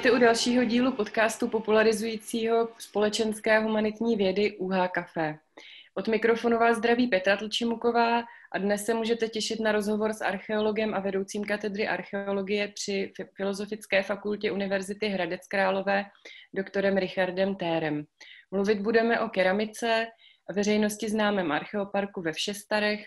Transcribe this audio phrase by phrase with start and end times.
[0.00, 5.38] Vítejte u dalšího dílu podcastu popularizujícího společenské humanitní vědy UH Café.
[5.94, 10.94] Od mikrofonu vás zdraví Petra Tlčimuková a dnes se můžete těšit na rozhovor s archeologem
[10.94, 16.04] a vedoucím katedry archeologie při Filozofické fakultě Univerzity Hradec Králové,
[16.54, 18.04] doktorem Richardem Térem.
[18.50, 20.06] Mluvit budeme o keramice,
[20.54, 23.06] veřejnosti známém archeoparku ve Všestarech,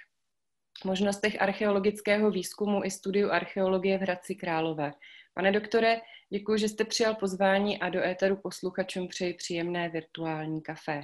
[0.85, 4.91] možnostech archeologického výzkumu i studiu archeologie v Hradci Králové.
[5.33, 6.01] Pane doktore,
[6.33, 11.03] děkuji, že jste přijal pozvání a do éteru posluchačům přeji příjemné virtuální kafé.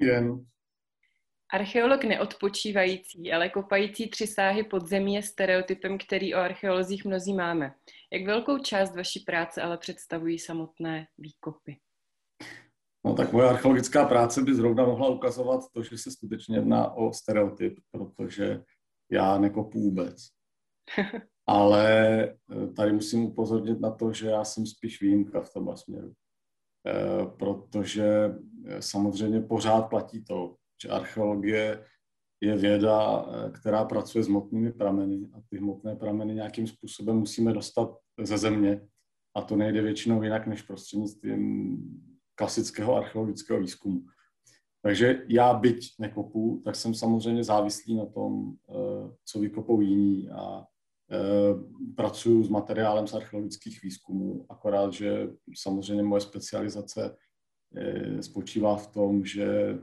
[0.00, 0.46] Jen.
[1.52, 7.74] Archeolog neodpočívající, ale kopající tři sáhy podzemí je stereotypem, který o archeolozích mnozí máme.
[8.12, 11.78] Jak velkou část vaší práce ale představují samotné výkopy?
[13.04, 17.12] No tak moje archeologická práce by zrovna mohla ukazovat to, že se skutečně jedná o
[17.12, 18.62] stereotyp, protože
[19.10, 20.28] já nekopu vůbec.
[21.48, 26.12] Ale eh, tady musím upozornit na to, že já jsem spíš výjimka v tomhle směru.
[26.86, 28.34] Eh, protože
[28.66, 31.84] eh, samozřejmě pořád platí to, že archeologie
[32.40, 33.26] je věda,
[33.60, 38.80] která pracuje s hmotnými prameny a ty hmotné prameny nějakým způsobem musíme dostat ze země
[39.36, 41.78] a to nejde většinou jinak než prostřednictvím
[42.34, 44.02] klasického archeologického výzkumu.
[44.82, 48.54] Takže já byť nekopu, tak jsem samozřejmě závislý na tom,
[49.24, 50.64] co vykopou jiní a
[51.10, 51.54] Eh,
[51.96, 57.16] pracuji s materiálem z archeologických výzkumů, akorát, že samozřejmě moje specializace
[57.76, 59.78] eh, spočívá v tom, že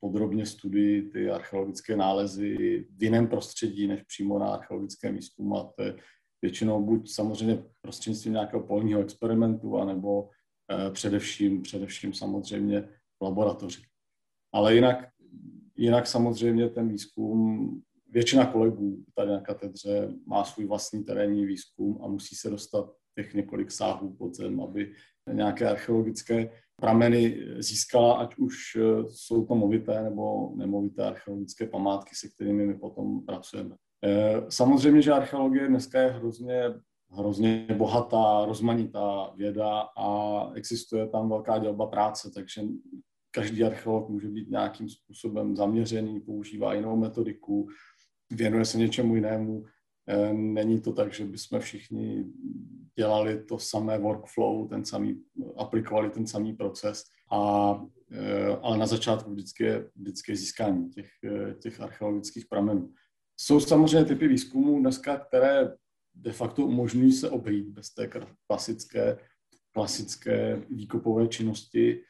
[0.00, 5.82] podrobně studuji ty archeologické nálezy v jiném prostředí, než přímo na archeologickém výzkumu a to
[5.82, 5.96] je
[6.42, 10.28] většinou buď samozřejmě prostřednictvím nějakého polního experimentu, anebo
[10.70, 12.80] eh, především, především samozřejmě
[13.18, 13.82] v laboratoři.
[14.52, 15.08] Ale jinak,
[15.76, 17.82] jinak samozřejmě ten výzkum
[18.14, 23.34] většina kolegů tady na katedře má svůj vlastní terénní výzkum a musí se dostat těch
[23.34, 24.92] několik sáhů pod zem, aby
[25.32, 32.28] nějaké archeologické prameny získala, ať už eh, jsou to movité nebo nemovité archeologické památky, se
[32.28, 33.76] kterými my potom pracujeme.
[34.04, 36.62] Eh, samozřejmě, že archeologie dneska je hrozně,
[37.10, 42.62] hrozně bohatá, rozmanitá věda a existuje tam velká dělba práce, takže
[43.30, 47.68] každý archeolog může být nějakým způsobem zaměřený, používá jinou metodiku,
[48.30, 49.64] věnuje se něčemu jinému.
[50.08, 52.24] Eh, není to tak, že bychom všichni
[52.96, 55.22] dělali to samé workflow, ten samý,
[55.56, 57.80] aplikovali ten samý proces, a,
[58.10, 62.92] eh, ale na začátku vždycky je, vždycky je získání těch, eh, těch archeologických pramenů.
[63.36, 65.72] Jsou samozřejmě typy výzkumů dneska, které
[66.14, 68.10] de facto umožňují se obejít bez té
[68.46, 69.18] klasické,
[69.72, 72.00] klasické výkopové činnosti.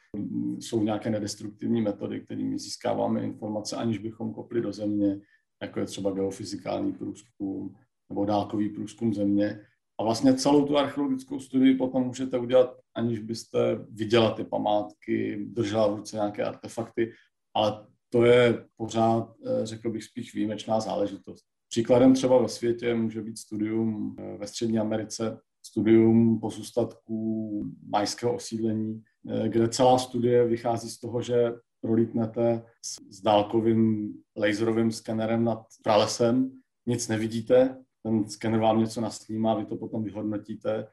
[0.59, 5.21] Jsou nějaké nedestruktivní metody, kterými získáváme informace, aniž bychom kopli do země
[5.65, 7.75] jako je třeba geofyzikální průzkum
[8.09, 9.61] nebo dálkový průzkum země.
[9.99, 13.59] A vlastně celou tu archeologickou studii potom můžete udělat, aniž byste
[13.89, 17.11] viděla ty památky, držela v ruce nějaké artefakty,
[17.53, 21.45] ale to je pořád, eh, řekl bych, spíš výjimečná záležitost.
[21.69, 29.03] Příkladem třeba ve světě může být studium eh, ve Střední Americe, studium pozůstatků majského osídlení,
[29.29, 31.51] eh, kde celá studie vychází z toho, že
[31.85, 36.51] prolítnete s, s dálkovým laserovým skenerem nad pralesem,
[36.85, 40.87] nic nevidíte, ten skener vám něco nasnímá, vy to potom vyhodnotíte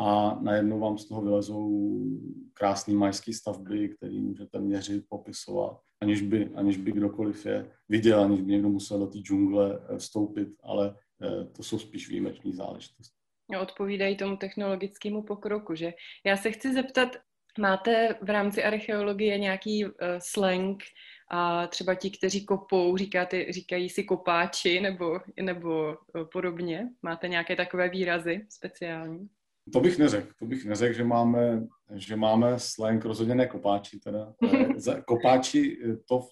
[0.00, 1.92] a najednou vám z toho vylezou
[2.54, 8.40] krásné majské stavby, které můžete měřit, popisovat, aniž by, aniž by kdokoliv je viděl, aniž
[8.40, 13.14] by někdo musel do té džungle eh, vstoupit, ale eh, to jsou spíš výjimečné záležitosti.
[13.62, 15.92] Odpovídají tomu technologickému pokroku, že?
[16.26, 17.16] Já se chci zeptat,
[17.58, 20.82] Máte v rámci archeologie nějaký uh, slang
[21.30, 26.88] a třeba ti, kteří kopou, říkáte, říkají si kopáči nebo, nebo uh, podobně?
[27.02, 29.28] Máte nějaké takové výrazy speciální?
[29.72, 34.00] To bych neřekl, to bych neřekl, že máme, že máme slang rozhodně ne kopáči.
[34.00, 34.34] Teda.
[35.06, 35.78] kopáči,
[36.08, 36.26] to,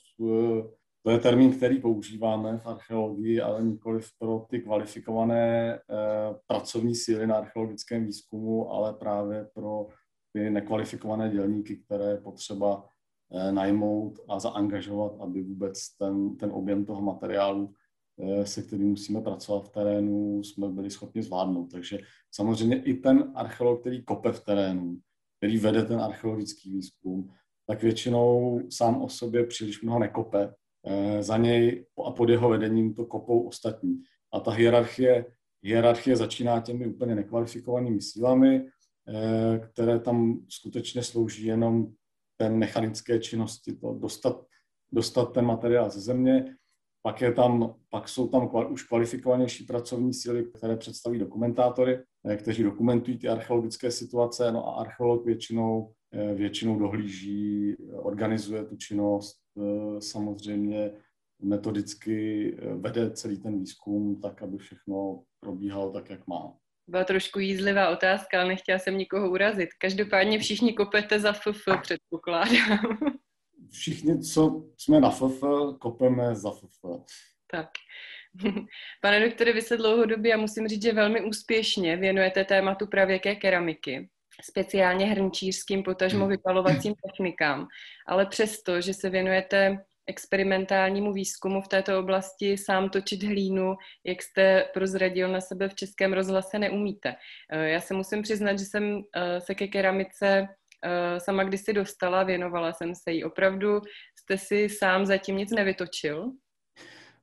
[1.02, 7.26] to je termín, který používáme v archeologii, ale nikoli pro ty kvalifikované eh, pracovní síly
[7.26, 9.86] na archeologickém výzkumu, ale právě pro
[10.32, 12.88] ty nekvalifikované dělníky, které je potřeba
[13.32, 17.74] eh, najmout a zaangažovat, aby vůbec ten, ten objem toho materiálu,
[18.18, 21.70] eh, se kterým musíme pracovat v terénu, jsme byli schopni zvládnout.
[21.70, 21.98] Takže
[22.30, 24.98] samozřejmě i ten archeolog, který kope v terénu,
[25.38, 27.30] který vede ten archeologický výzkum,
[27.66, 30.54] tak většinou sám o sobě příliš mnoho nekope.
[30.86, 34.02] Eh, za něj a pod jeho vedením to kopou ostatní.
[34.32, 35.26] A ta hierarchie,
[35.62, 38.66] hierarchie začíná těmi úplně nekvalifikovanými sílami,
[39.58, 41.86] které tam skutečně slouží jenom
[42.36, 44.44] té mechanické činnosti, to dostat,
[44.92, 46.56] dostat ten materiál ze země,
[47.02, 51.98] pak, je tam, pak jsou tam už kvalifikovanější pracovní síly, které představí dokumentátory
[52.36, 55.92] kteří dokumentují ty archeologické situace, no a archeolog většinou,
[56.34, 59.40] většinou dohlíží, organizuje tu činnost,
[59.98, 60.92] samozřejmě
[61.42, 66.54] metodicky vede celý ten výzkum tak, aby všechno probíhalo tak, jak má.
[66.90, 69.68] Byla trošku jízlivá otázka, ale nechtěla jsem nikoho urazit.
[69.78, 72.98] Každopádně všichni kopete za FF, předpokládám.
[73.70, 75.40] Všichni, co jsme na FF,
[75.78, 76.80] kopeme za FF.
[77.50, 77.68] Tak.
[79.02, 84.08] Pane doktore, vy se dlouhodobě, a musím říct, že velmi úspěšně věnujete tématu pravěké keramiky,
[84.44, 87.66] speciálně hrnčířským, potažmo vypalovacím technikám,
[88.06, 93.74] ale přesto, že se věnujete experimentálnímu výzkumu v této oblasti sám točit hlínu,
[94.06, 97.14] jak jste prozradil na sebe v českém rozhlase, neumíte.
[97.52, 100.46] Eh, já se musím přiznat, že jsem eh, se ke keramice
[100.84, 103.24] eh, sama kdysi dostala, věnovala jsem se jí.
[103.24, 103.80] Opravdu
[104.18, 106.32] jste si sám zatím nic nevytočil?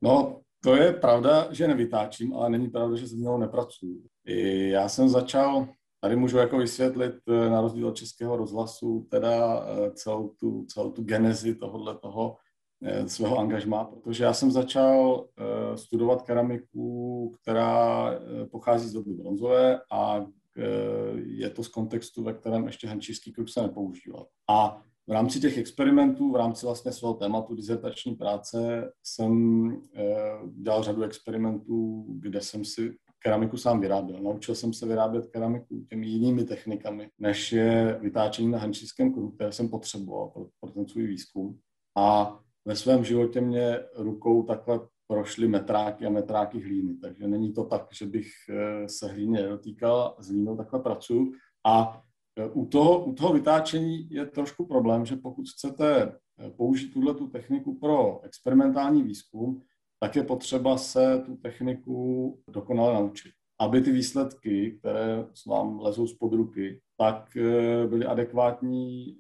[0.02, 4.04] No, to je pravda, že nevytáčím, ale není pravda, že se mnou nepracuju.
[4.26, 5.68] I já jsem začal,
[6.02, 11.56] tady můžu jako vysvětlit na rozdíl od českého rozhlasu, teda celou tu, celou tu genezi
[11.56, 12.38] tohohle toho
[13.08, 19.80] svého angažmá, protože já jsem začal eh, studovat keramiku, která eh, pochází z doby bronzové
[19.92, 20.26] a
[21.16, 24.28] je to z kontextu, ve kterém ještě hrnčířský kruh se nepoužíval.
[24.50, 29.70] A v rámci těch experimentů, v rámci vlastně svého tématu dizertační práce jsem
[30.62, 34.20] dělal řadu experimentů, kde jsem si keramiku sám vyráběl.
[34.20, 39.52] Naučil jsem se vyrábět keramiku těmi jinými technikami, než je vytáčení na hrnčířském kruhu, které
[39.52, 41.60] jsem potřeboval pro, pro ten svůj výzkum.
[41.98, 47.64] A ve svém životě mě rukou takhle prošly metráky a metráky hlíny, takže není to
[47.64, 51.32] tak, že bych eh, se hlíně dotýkal, s hlínou takhle pracuji.
[51.66, 52.04] A
[52.40, 57.14] eh, u toho, u toho vytáčení je trošku problém, že pokud chcete eh, použít tuhle
[57.14, 59.62] tu techniku pro experimentální výzkum,
[60.00, 63.32] tak je potřeba se tu techniku dokonale naučit.
[63.60, 67.38] Aby ty výsledky, které vám lezou spod ruky, tak
[67.90, 69.18] byly adekvátní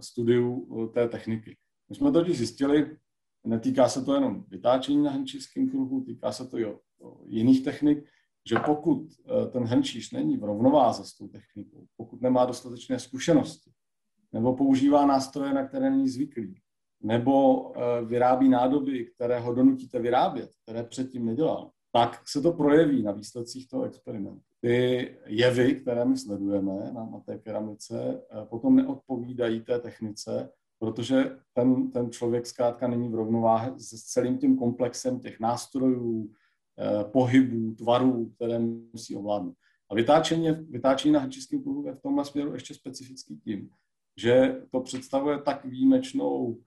[0.00, 1.56] studiu té techniky.
[1.90, 2.96] My jsme totiž zjistili,
[3.44, 7.64] netýká se to jenom vytáčení na hrnčířském kruhu, týká se to i o, o jiných
[7.64, 8.04] technik,
[8.48, 13.70] že pokud eh, ten hrnčíř není v rovnováze s tou technikou, pokud nemá dostatečné zkušenosti,
[14.32, 16.60] nebo používá nástroje, na které není zvyklý,
[17.02, 23.02] nebo eh, vyrábí nádoby, které ho donutíte vyrábět, které předtím nedělal, tak se to projeví
[23.02, 24.42] na výsledcích toho experimentu.
[24.60, 31.38] Ty jevy, které my sledujeme na, na té keramice, eh, potom neodpovídají té technice protože
[31.52, 36.32] ten, ten člověk zkrátka není v rovnováze s celým tím komplexem těch nástrojů,
[36.78, 38.58] eh, pohybů, tvarů, které
[38.92, 39.54] musí ovládnout.
[39.90, 43.70] A vytáčení, vytáčení na hrčickém pruhu je v tomhle směru ještě specifický tím,
[44.16, 46.58] že to představuje tak výjimečnou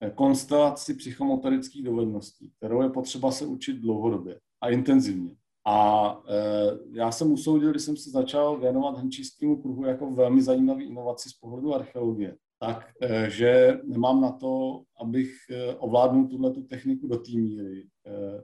[0.00, 5.36] eh, konstelaci psychomotorických dovedností, kterou je potřeba se učit dlouhodobě a intenzivně.
[5.66, 6.38] A e,
[6.92, 11.32] já jsem usoudil, když jsem se začal věnovat hrnčířskému kruhu jako velmi zajímavý inovaci z
[11.32, 17.18] pohledu archeologie, tak, eh, že nemám na to, abych eh, ovládnul tuhle tu techniku do
[17.18, 18.42] té míry, eh,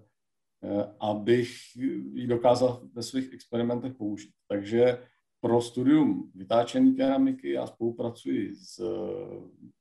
[1.01, 1.51] abych
[2.13, 4.31] ji dokázal ve svých experimentech použít.
[4.49, 4.99] Takže
[5.41, 8.81] pro studium vytáčené keramiky já spolupracuji s,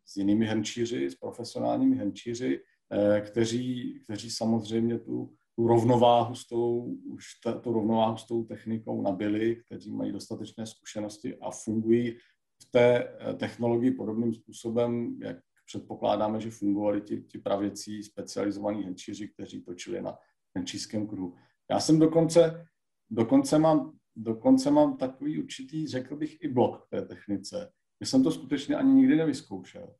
[0.05, 2.61] s jinými henčíři, s profesionálními henčíři,
[3.21, 9.01] kteří, kteří samozřejmě tu, tu rovnováhu s tou, už ta, tu rovnováhu s tou technikou
[9.01, 12.17] nabili, kteří mají dostatečné zkušenosti a fungují
[12.61, 19.27] v té eh, technologii podobným způsobem, jak předpokládáme, že fungovali ti, ti pravěcí specializovaní henčíři,
[19.27, 20.17] kteří točili na
[20.55, 21.35] henčířském kruhu.
[21.71, 22.67] Já jsem dokonce,
[23.09, 27.71] dokonce mám, dokonce mám takový určitý, řekl bych, i blok v té technice,
[28.01, 29.95] že jsem to skutečně ani nikdy nevyzkoušel.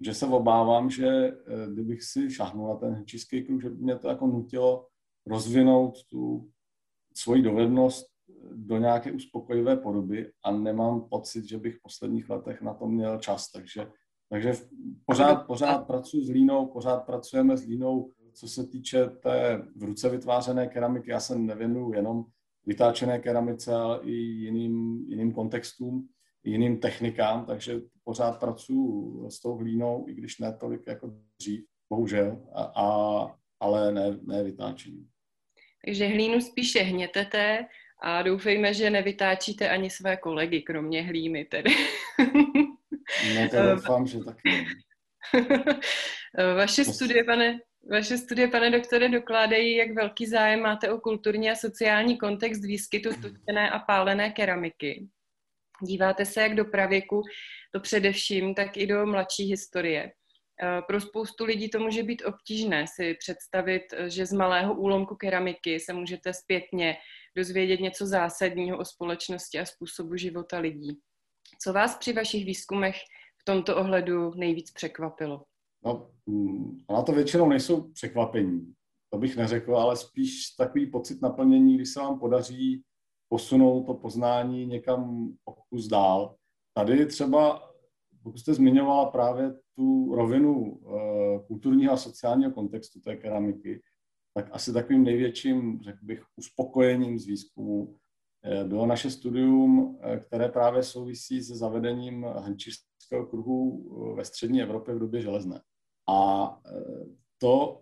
[0.00, 1.34] Že se obávám, že eh,
[1.72, 4.88] kdybych si šahnul na ten henčířský kruh, že by mě to jako nutilo
[5.26, 6.50] rozvinout tu
[7.14, 8.17] svoji dovednost
[8.52, 13.18] do nějaké uspokojivé podoby a nemám pocit, že bych v posledních letech na to měl
[13.18, 13.50] čas.
[13.50, 13.90] Takže,
[14.30, 14.52] takže
[15.06, 20.08] pořád, pořád pracuji s línou, pořád pracujeme s línou, co se týče té v ruce
[20.08, 21.10] vytvářené keramiky.
[21.10, 22.24] Já se nevěnuju jenom
[22.66, 26.08] vytáčené keramice, ale i jiným, jiným kontextům,
[26.44, 32.48] jiným technikám, takže pořád pracuji s tou hlínou, i když ne tolik jako dřív, bohužel,
[32.54, 35.08] a, a, ale ne, ne vytáčení.
[35.84, 37.66] Takže hlínu spíše hnětete
[38.02, 41.70] a doufejme, že nevytáčíte ani své kolegy, kromě hlíny tedy.
[43.34, 44.66] No to doufám, že taky.
[46.56, 51.54] Vaše studie, pane, vaše studie, pane doktore, dokládají, jak velký zájem máte o kulturní a
[51.54, 55.08] sociální kontext výskytu tučené a pálené keramiky.
[55.82, 57.22] Díváte se jak do pravěku,
[57.72, 60.12] to především, tak i do mladší historie.
[60.62, 65.80] Eh, pro spoustu lidí to může být obtížné si představit, že z malého úlomku keramiky
[65.80, 66.96] se můžete zpětně
[67.38, 70.98] dozvědět něco zásadního o společnosti a způsobu života lidí.
[71.62, 72.96] Co vás při vašich výzkumech
[73.40, 75.44] v tomto ohledu nejvíc překvapilo?
[75.84, 78.74] No, mm, ona to většinou nejsou překvapení,
[79.12, 82.82] to bych neřekl, ale spíš takový pocit naplnění, když se vám podaří
[83.28, 86.34] posunout to poznání někam o kus dál.
[86.74, 87.70] Tady třeba,
[88.22, 93.82] pokud jste zmiňovala právě tu rovinu uh, kulturního a sociálního kontextu té keramiky,
[94.38, 97.96] tak asi takovým největším, řekl bych, uspokojením z výzkumu
[98.44, 104.94] eh, bylo naše studium, eh, které právě souvisí se zavedením hančířského kruhu ve střední Evropě
[104.94, 105.60] v době železné.
[106.08, 106.60] A
[107.38, 107.80] to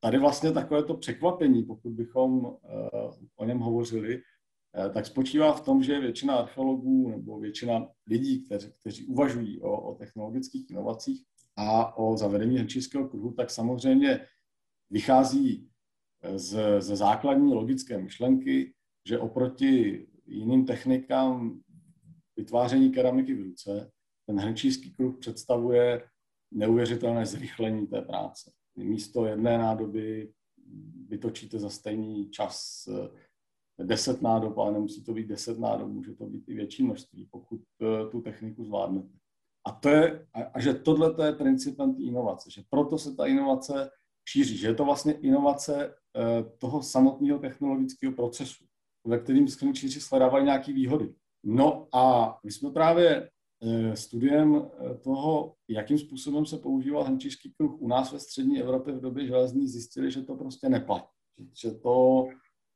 [0.00, 2.56] tady vlastně takové to překvapení, pokud bychom
[3.36, 4.22] o něm hovořili,
[4.78, 9.80] Eh, tak spočívá v tom, že většina archeologů nebo většina lidí, kteří, kteří uvažují o,
[9.80, 11.24] o technologických inovacích
[11.56, 14.20] a o zavedení hrčířského kruhu, tak samozřejmě
[14.90, 15.68] vychází
[16.22, 18.74] eh, z, ze základní logické myšlenky,
[19.08, 21.60] že oproti jiným technikám
[22.36, 23.90] vytváření keramiky v ruce,
[24.26, 26.08] ten hrnčířský kruh představuje
[26.50, 28.52] neuvěřitelné zrychlení té práce.
[28.76, 30.32] Místo jedné nádoby
[31.08, 36.26] vytočíte za stejný čas eh, deset nádob, ale nemusí to být deset nádob, může to
[36.26, 39.18] být i větší množství, pokud uh, tu techniku zvládnete.
[39.66, 43.14] A, to je, a, a že tohle to je principem té inovace, že proto se
[43.14, 43.90] ta inovace
[44.28, 48.64] šíří, že je to vlastně inovace uh, toho samotného technologického procesu,
[49.06, 51.14] ve kterým skrnučíři shledávají nějaké výhody.
[51.44, 53.30] No a my jsme právě
[53.60, 54.70] uh, studiem
[55.04, 59.68] toho, jakým způsobem se používal hrnčířský kruh u nás ve střední Evropě v době železní,
[59.68, 61.06] zjistili, že to prostě neplatí.
[61.62, 62.26] Že to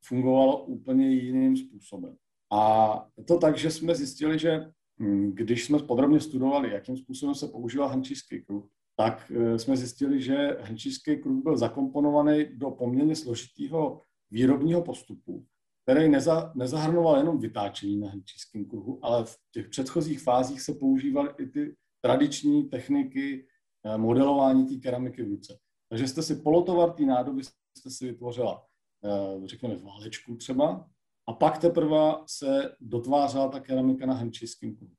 [0.05, 2.15] fungovalo úplně jiným způsobem.
[2.51, 7.47] A to tak, že jsme zjistili, že hm, když jsme podrobně studovali, jakým způsobem se
[7.47, 8.65] používal hrnčířský kruh,
[9.03, 15.45] tak eh, jsme zjistili, že hrnčířský kruh byl zakomponovaný do poměrně složitého výrobního postupu,
[15.83, 21.29] který neza, nezahrnoval jenom vytáčení na hrnčířském kruhu, ale v těch předchozích fázích se používaly
[21.39, 23.47] i ty tradiční techniky
[23.85, 25.57] eh, modelování té keramiky v ruce.
[25.89, 27.43] Takže jste si polotovar té nádoby
[27.77, 28.65] jste si vytvořila
[29.05, 30.89] Eh, řekněme, válečku třeba,
[31.27, 34.93] a pak teprve se dotvářela ta keramika na hrnčířském kruhu.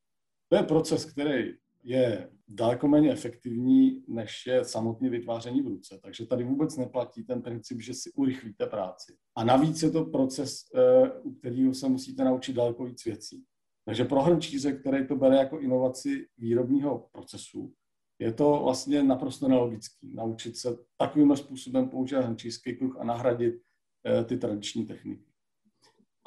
[0.49, 6.01] To je proces, který je daleko méně efektivní, než je samotné vytváření v ruce.
[6.03, 9.17] Takže tady vůbec neplatí ten princip, že si urychlíte práci.
[9.37, 13.45] A navíc je to proces, eh, u kterého se musíte naučit daleko víc věcí.
[13.85, 17.73] Takže pro hrnčíře, který to bere jako inovaci výrobního procesu,
[18.19, 20.15] je to vlastně naprosto nelogický.
[20.15, 23.55] Naučit se takovým způsobem používat hrnčířský kruh a nahradit
[24.07, 25.25] Eh, ty tradiční techniky.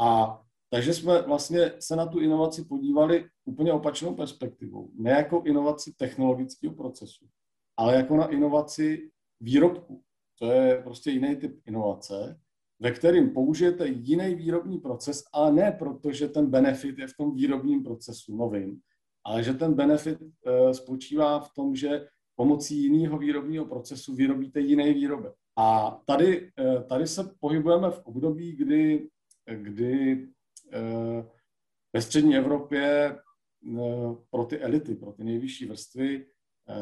[0.01, 0.41] A
[0.75, 4.89] takže jsme vlastně se na tu inovaci podívali úplně opačnou perspektivou.
[4.96, 7.25] Ne jako inovaci technologického procesu,
[7.77, 10.01] ale jako na inovaci výrobku.
[10.39, 12.39] To je prostě jiný typ inovace,
[12.79, 17.36] ve kterým použijete jiný výrobní proces, ale ne proto, že ten benefit je v tom
[17.36, 18.79] výrobním procesu novým,
[19.25, 24.94] ale že ten benefit uh, spočívá v tom, že pomocí jiného výrobního procesu vyrobíte jiný
[24.94, 25.34] výrobek.
[25.58, 29.08] A tady, eh, tady se pohybujeme v období, kdy,
[29.53, 30.35] kdy eh,
[31.93, 36.25] ve střední Evropě eh, pro ty elity, pro ty nejvyšší vrstvy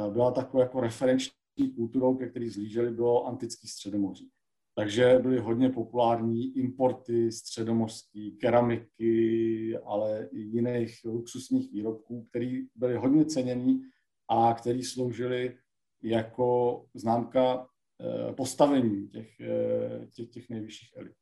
[0.09, 4.29] byla takovou jako referenční kulturou, ke který zlíželi, bylo antický středomoří.
[4.75, 13.25] Takže byly hodně populární importy středomořské keramiky, ale i jiných luxusních výrobků, které byly hodně
[13.25, 13.81] ceněný
[14.29, 15.57] a které sloužily
[16.03, 17.67] jako známka
[18.03, 21.15] Eh, postavení těch, eh, těch, těch nejvyšších elit.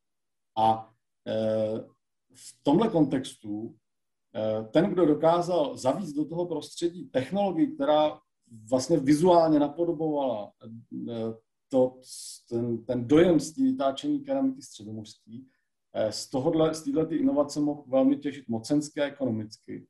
[0.58, 0.94] A
[1.27, 1.86] eh,
[2.34, 3.76] v tomhle kontextu
[4.72, 8.20] ten, kdo dokázal zavíct do toho prostředí technologii, která
[8.70, 10.52] vlastně vizuálně napodobovala
[11.70, 12.00] to,
[12.50, 15.48] ten, ten dojem z té vytáčení keramiky středomořský,
[16.10, 19.88] z tohohle, z této inovace mohl velmi těžit mocensky a ekonomicky.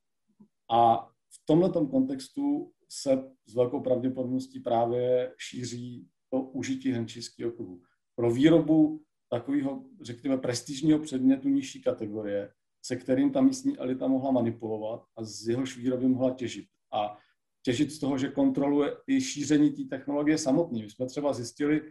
[0.72, 7.82] A v tomto kontextu se s velkou pravděpodobností právě šíří to užití hrnčířského kruhu.
[8.16, 15.06] Pro výrobu takového, řekněme, prestižního předmětu nižší kategorie, se kterým ta místní elita mohla manipulovat
[15.18, 16.66] a z jehož výroby mohla těžit.
[16.94, 17.18] A
[17.62, 20.80] těžit z toho, že kontroluje i šíření té technologie samotné.
[20.82, 21.82] My jsme třeba zjistili,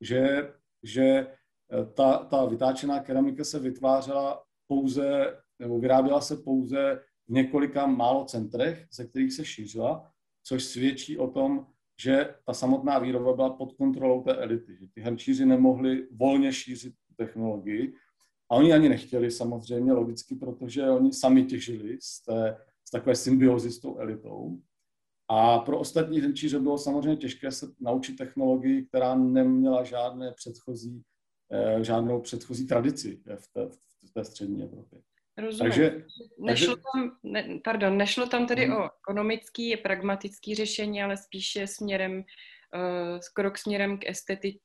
[0.00, 0.52] že,
[0.82, 1.26] že eh,
[1.94, 8.86] ta, ta vytáčená keramika se vytvářela pouze, nebo vyráběla se pouze v několika málo centrech,
[8.92, 10.12] ze kterých se šířila,
[10.42, 11.66] což svědčí o tom,
[12.00, 16.94] že ta samotná výroba byla pod kontrolou té elity, že ty hrnčíři nemohli volně šířit
[17.16, 17.94] technologii
[18.50, 23.70] a oni ani nechtěli samozřejmě logicky, protože oni sami těžili z, té, z takové symbiozy
[23.70, 24.60] s tou elitou.
[25.28, 31.02] A pro ostatní hrnčíře bylo samozřejmě těžké se naučit technologii, která neměla žádné předchozí,
[31.52, 33.68] eh, žádnou předchozí tradici v té,
[34.04, 35.00] v té střední Evropě.
[35.38, 35.70] Rozumím.
[35.70, 36.04] Takže,
[36.38, 36.82] nešlo takže...
[36.92, 38.76] tam, ne, pardon, nešlo tam tedy hmm.
[38.76, 44.60] o ekonomický, pragmatický řešení, ale spíše směrem, uh, krok směrem k estetič,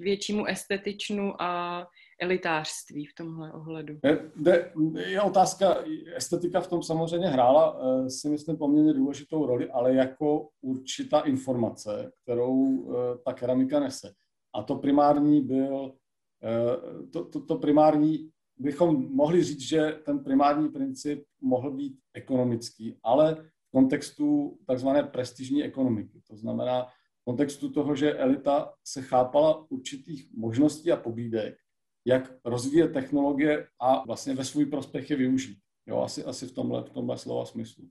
[0.00, 1.86] většímu estetičnu a
[2.20, 3.98] elitářství v tomhle ohledu.
[4.04, 4.72] Je, de,
[5.06, 5.84] je otázka,
[6.16, 12.12] estetika v tom samozřejmě hrála, uh, si myslím, poměrně důležitou roli, ale jako určitá informace,
[12.22, 14.12] kterou uh, ta keramika nese.
[14.54, 15.92] A to primární byl,
[17.12, 23.34] to, to, to primární bychom mohli říct, že ten primární princip mohl být ekonomický, ale
[23.34, 26.20] v kontextu takzvané prestižní ekonomiky.
[26.28, 26.84] To znamená
[27.20, 31.56] v kontextu toho, že elita se chápala určitých možností a pobídek,
[32.06, 35.58] jak rozvíjet technologie a vlastně ve svůj prospěch je využít.
[35.86, 37.88] Jo, asi, asi v, tomhle, v tomhle slova smyslu.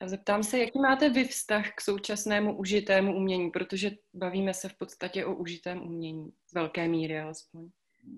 [0.00, 4.76] A zeptám se, jaký máte vy vztah k současnému užitému umění, protože bavíme se v
[4.78, 7.68] podstatě o užitém umění, z velké míry alespoň.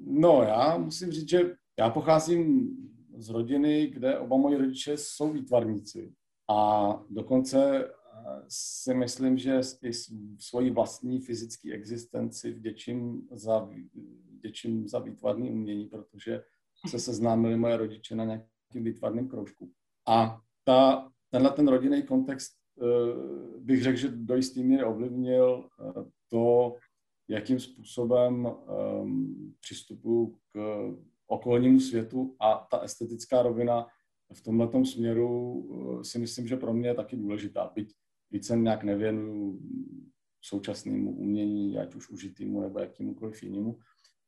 [0.07, 1.40] No, já musím říct, že
[1.79, 2.71] já pocházím
[3.17, 6.12] z rodiny, kde oba moji rodiče jsou výtvarníci
[6.50, 9.93] a dokonce eh, si myslím, že i
[10.39, 13.69] svoji vlastní fyzické existenci vděčím za,
[14.31, 16.43] vděčím za výtvarné umění, protože
[16.89, 19.71] se seznámili moje rodiče na nějakém výtvarném kroužku.
[20.09, 26.05] A ta, tenhle ten rodinný kontext eh, bych řekl, že do jistý míry ovlivnil eh,
[26.29, 26.77] to,
[27.29, 30.59] jakým způsobem um, přistupuji k
[31.31, 33.87] okolnímu světu a ta estetická rovina
[34.33, 35.65] v tomhle směru
[36.01, 37.73] eh, si myslím, že pro mě je taky důležitá.
[37.75, 37.95] Byť,
[38.31, 39.61] byť se nějak nevěnuju
[40.43, 43.79] současnému umění, ať už užitýmu nebo jakýmukoliv jinému.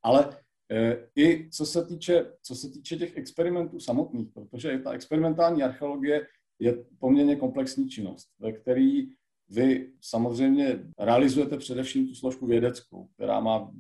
[0.03, 0.37] Ale
[0.71, 6.27] e, i co se, týče, co se týče těch experimentů samotných, protože ta experimentální archeologie
[6.59, 9.09] je poměrně komplexní činnost, ve který
[9.49, 13.73] vy samozřejmě realizujete především tu složku vědeckou, která má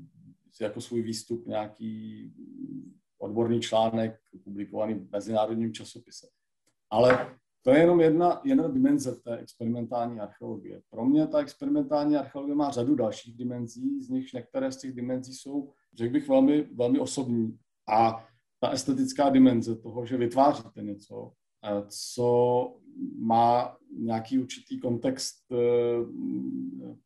[0.60, 2.32] jako svůj výstup nějaký
[3.22, 6.26] odborný článek publikovaný v mezinárodním časopise.
[6.90, 10.82] Ale to je jenom jedna, jedna dimenze té experimentální archeologie.
[10.90, 15.34] Pro mě ta experimentální archeologie má řadu dalších dimenzí, z nichž některé z těch dimenzí
[15.34, 17.58] jsou, řekl bych, velmi, velmi osobní.
[17.88, 18.26] A
[18.60, 21.32] ta estetická dimenze toho, že vytváříte něco,
[21.64, 22.28] eh, co
[23.18, 25.56] má nějaký určitý kontext eh,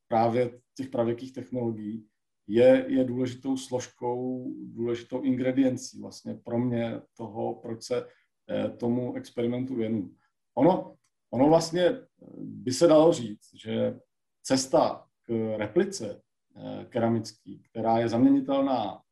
[0.09, 2.07] právě těch pravěkých technologií,
[2.47, 8.07] je, je důležitou složkou, důležitou ingrediencí vlastně pro mě toho, proč se
[8.51, 10.15] eh, tomu experimentu věnu.
[10.55, 10.97] Ono,
[11.31, 12.01] ono vlastně eh,
[12.39, 14.01] by se dalo říct, že
[14.43, 16.23] cesta k replice
[16.57, 19.03] eh, keramický, která je zaměnitelná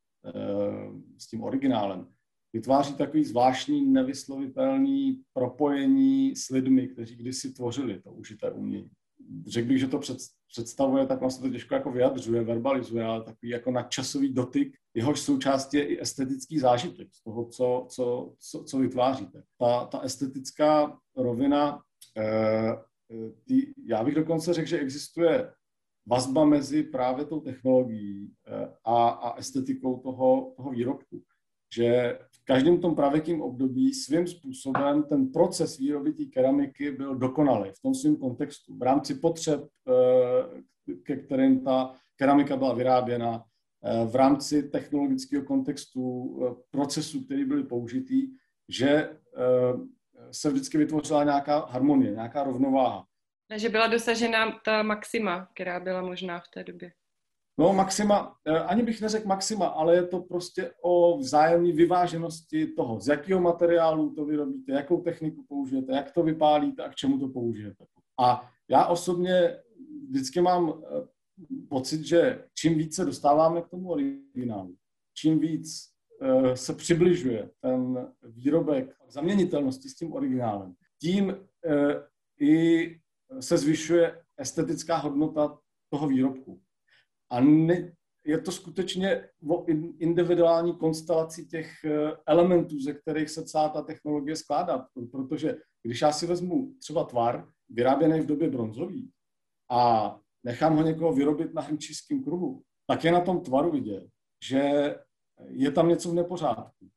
[1.19, 2.09] s tím originálem,
[2.53, 8.91] vytváří takový zvláštní, nevyslovitelný propojení s lidmi, kteří kdysi tvořili to užité umění
[9.47, 13.49] řekl bych, že to před, představuje, tak vlastně to těžko jako vyjadřuje, verbalizuje, ale takový
[13.49, 18.79] jako nadčasový dotyk, jehož součástí je i estetický zážitek z toho, co, co, co, co
[18.79, 19.43] vytváříte.
[19.59, 21.83] Ta, ta estetická rovina,
[22.19, 22.77] eh,
[23.45, 25.53] tý, já bych dokonce řekl, že existuje
[26.07, 31.23] vazba mezi právě tou technologií eh, a, a estetikou toho, toho výrobku.
[31.75, 37.83] Že každém tom pravěkým období svým způsobem ten proces výroby té keramiky byl dokonalý v
[37.83, 38.77] tom svém kontextu.
[38.79, 43.45] V rámci potřeb, eh, ke kterým ta keramika byla vyráběna,
[43.85, 46.03] eh, v rámci technologického kontextu
[46.43, 48.29] eh, procesů, které byly použitý,
[48.69, 49.17] že
[50.31, 53.05] se vždycky vytvořila nějaká harmonie, nějaká rovnováha.
[53.57, 56.93] že byla dosažena ta maxima, která byla možná v té době.
[57.59, 63.01] No maxima, eh, ani bych neřekl maxima, ale je to prostě o vzájemné vyváženosti toho,
[63.01, 67.29] z jakého materiálu to vyrobíte, jakou techniku použijete, jak to vypálíte a k čemu to
[67.29, 67.85] použijete.
[68.21, 69.57] A já osobně
[70.09, 71.07] vždycky mám eh,
[71.69, 74.75] pocit, že čím více dostáváme k tomu originálu,
[75.15, 75.91] čím víc
[76.23, 81.37] eh, se přibližuje ten výrobek zaměnitelnosti s tím originálem, tím
[82.41, 82.97] i
[83.41, 85.59] se zvyšuje estetická hodnota
[85.91, 86.61] toho výrobku.
[87.31, 87.93] A ne,
[88.27, 89.65] je to skutečně o
[89.99, 94.87] individuální konstelaci těch eh, elementů, ze kterých se celá ta technologie skládá.
[95.11, 99.11] Protože když já si vezmu třeba tvar, vyráběný v době bronzový,
[99.71, 104.09] a nechám ho někoho vyrobit na hrnčířském kruhu, tak je na tom tvaru vidět,
[104.45, 104.95] že
[105.49, 106.91] je tam něco v nepořádku.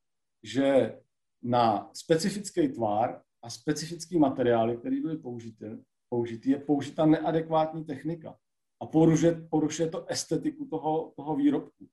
[0.44, 0.98] Že
[1.44, 5.66] na specifický tvar a specifický materiály, které byly použity,
[6.10, 8.38] použity, je použita neadekvátní technika
[8.82, 11.88] a porušuje, porušuje to estetiku toho, toho výrobku.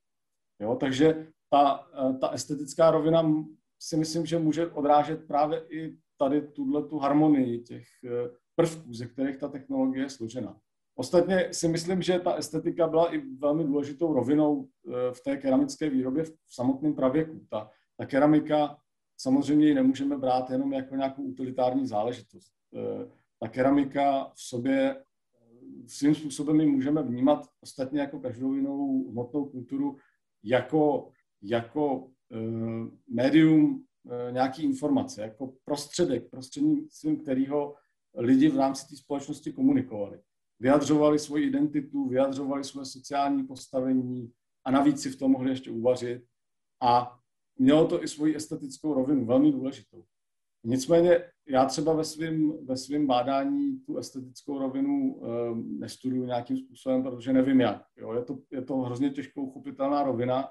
[0.61, 0.77] Jo?
[0.81, 1.89] Takže ta,
[2.21, 3.35] ta estetická rovina
[3.79, 7.85] si myslím, že může odrážet právě i tady tuhle tu harmonii těch
[8.57, 10.61] prvků, ze kterých ta technologie je složena.
[10.97, 14.69] Ostatně si myslím, že ta estetika byla i velmi důležitou rovinou
[15.13, 17.47] v té keramické výrobě v samotném pravěku.
[17.51, 18.77] Ta, ta keramika
[19.17, 22.53] samozřejmě ji nemůžeme brát jenom jako nějakou utilitární záležitost.
[23.41, 25.05] Ta keramika v sobě
[25.87, 29.97] svým způsobem ji můžeme vnímat ostatně jako každou jinou hmotnou kulturu
[30.43, 31.11] jako,
[31.43, 37.75] jako uh, médium uh, nějaký informace, jako prostředek, prostřednictvím kterého
[38.15, 40.21] lidi v rámci té společnosti komunikovali.
[40.61, 44.33] Vyjadřovali svoji identitu, vyjadřovali svoje sociální postavení
[44.65, 46.25] a navíc si v tom mohli ještě uvařit.
[46.83, 47.19] A
[47.59, 50.05] mělo to i svoji estetickou rovinu, velmi důležitou.
[50.65, 57.03] Nicméně já třeba ve svém ve svým bádání tu estetickou rovinu um, nestuduju nějakým způsobem,
[57.03, 57.83] protože nevím jak.
[57.97, 58.13] Jo.
[58.13, 60.49] Je, to, je to hrozně těžko uchopitelná rovina,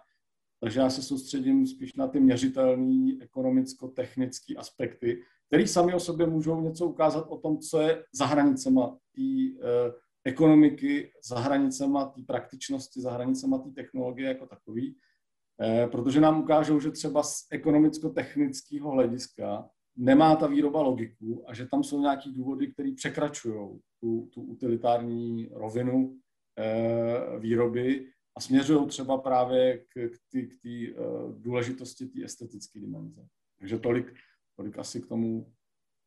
[0.59, 6.61] takže já se soustředím spíš na ty měřitelné ekonomicko-technické aspekty, které sami o sobě můžou
[6.61, 13.01] něco ukázat o tom, co je za hranicema té uh, ekonomiky, za hranicema té praktičnosti,
[13.01, 19.69] za hranicema té technologie jako takový, uh, protože nám ukážou, že třeba z ekonomicko-technického hlediska
[19.95, 25.49] nemá ta výroba logiku a že tam jsou nějaký důvody, které překračují tu, tu utilitární
[25.51, 26.19] rovinu
[26.57, 30.93] e, výroby a směřují třeba právě k, k té k e,
[31.37, 33.27] důležitosti té estetické dimenze.
[33.59, 34.13] Takže tolik,
[34.55, 35.53] tolik asi k tomu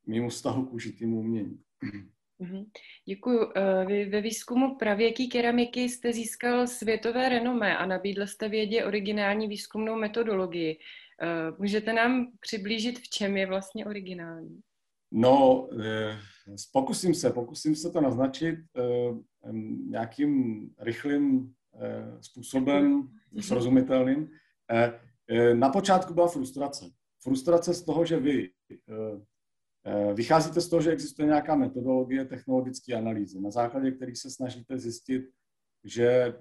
[0.06, 1.58] mému vztahu k užitému umění.
[2.40, 2.66] Mm-hmm.
[3.04, 3.52] Děkuji.
[3.56, 9.48] Eh, vy ve výzkumu pravěký keramiky jste získal světové renomé a nabídl jste vědě originální
[9.48, 10.78] výzkumnou metodologii.
[11.22, 14.60] Eh, můžete nám přiblížit, v čem je vlastně originální?
[15.12, 16.18] No, eh,
[16.72, 19.52] pokusím se, pokusím se to naznačit eh,
[19.88, 21.52] nějakým rychlým
[22.20, 23.08] způsobem,
[23.40, 24.30] srozumitelným.
[25.54, 26.84] Na počátku byla frustrace.
[27.22, 28.50] Frustrace z toho, že vy
[30.14, 35.22] vycházíte z toho, že existuje nějaká metodologie technologické analýzy, na základě kterých se snažíte zjistit,
[35.84, 36.34] že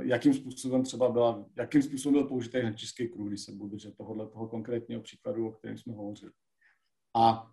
[0.00, 4.26] jakým způsobem třeba byla, jakým způsobem byl použitý hnačický kruh, když se budu držet tohohle
[4.26, 6.32] toho konkrétního příkladu, o kterém jsme hovořili.
[7.16, 7.50] A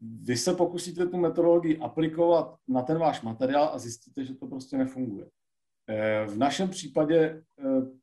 [0.00, 4.78] vy se pokusíte tu metodologii aplikovat na ten váš materiál a zjistíte, že to prostě
[4.78, 5.30] nefunguje.
[5.88, 7.42] Eh, v našem případě eh,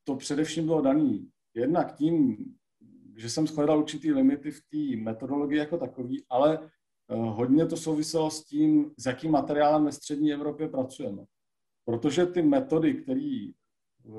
[0.03, 2.37] to především bylo daný jednak tím,
[3.17, 6.69] že jsem shledal určitý limity v té metodologii jako takový, ale
[7.09, 11.23] hodně to souviselo s tím, s jakým materiálem ve střední Evropě pracujeme.
[11.85, 14.11] Protože ty metody, které eh,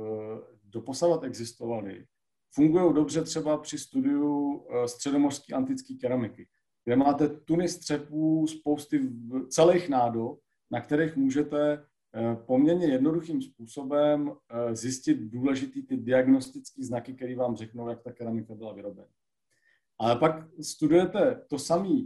[0.64, 2.06] doposavat existovaly,
[2.54, 6.48] fungují dobře třeba při studiu eh, středomořské antické keramiky,
[6.84, 9.10] kde máte tuny střepů, spousty
[9.48, 11.72] celých nádob, na kterých můžete
[12.14, 14.32] eh, poměrně jednoduchým způsobem
[14.72, 19.08] zjistit důležitý ty diagnostické znaky, které vám řeknou, jak ta keramika byla vyrobena.
[19.98, 22.00] Ale pak studujete to samé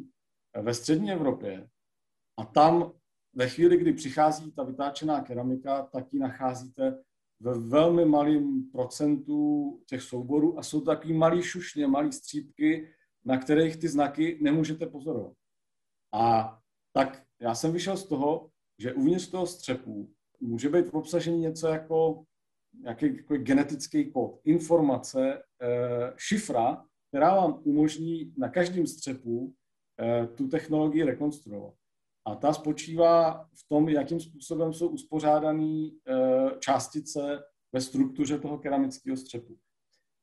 [0.63, 1.69] ve střední Evropě
[2.37, 2.93] a tam
[3.39, 6.99] ve chvíli, kdy přichází ta vytáčená keramika, tak ji nacházíte
[7.41, 12.89] ve velmi malém procentu těch souborů a jsou takový malý šušně, malý střípky,
[13.25, 15.33] na kterých ty znaky nemůžete pozorovat.
[16.13, 16.59] A
[16.93, 22.25] tak já jsem vyšel z toho, že uvnitř toho střepu může být obsažený něco jako
[22.81, 29.55] nějaký jako genetický kód, informace, e, šifra, která vám umožní na každém střepu
[30.01, 31.78] e, tu technologii rekonstruovat.
[32.29, 39.17] A ta spočívá v tom, jakým způsobem jsou uspořádané eh, částice ve struktuře toho keramického
[39.17, 39.57] střepu.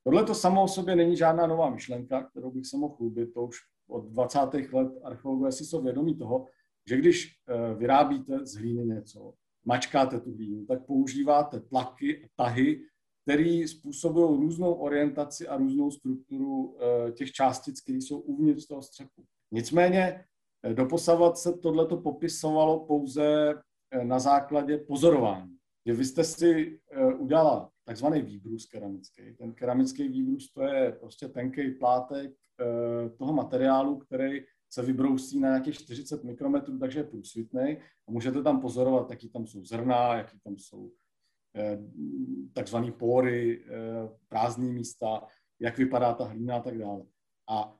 [0.03, 3.43] Tohle to samo o sobě není žádná nová myšlenka, kterou bych se mohl chlubit, to
[3.43, 3.57] už
[3.89, 4.39] od 20.
[4.71, 6.45] let archeologové si jsou vědomí toho,
[6.89, 9.33] že když eh, vyrábíte z hlíny něco,
[9.65, 12.81] mačkáte tu hlínu, tak používáte tlaky a tahy,
[13.23, 19.25] které způsobují různou orientaci a různou strukturu eh, těch částic, které jsou uvnitř toho střepu.
[19.51, 20.25] Nicméně
[20.73, 23.53] Doposavat se tohleto popisovalo pouze
[23.91, 25.57] eh, na základě pozorování.
[25.85, 29.35] Že vy jste si eh, udělala takzvaný výbrus keramický.
[29.37, 35.49] Ten keramický výbrus to je prostě tenký plátek eh, toho materiálu, který se vybrousí na
[35.49, 40.39] nějakých 40 mikrometrů, takže je průsvitný a můžete tam pozorovat, jaký tam jsou zrna, jaký
[40.39, 40.91] tam jsou
[42.53, 43.65] takzvané pory,
[44.27, 45.27] prázdné místa,
[45.59, 47.03] jak vypadá ta hlína a tak dále.
[47.49, 47.75] A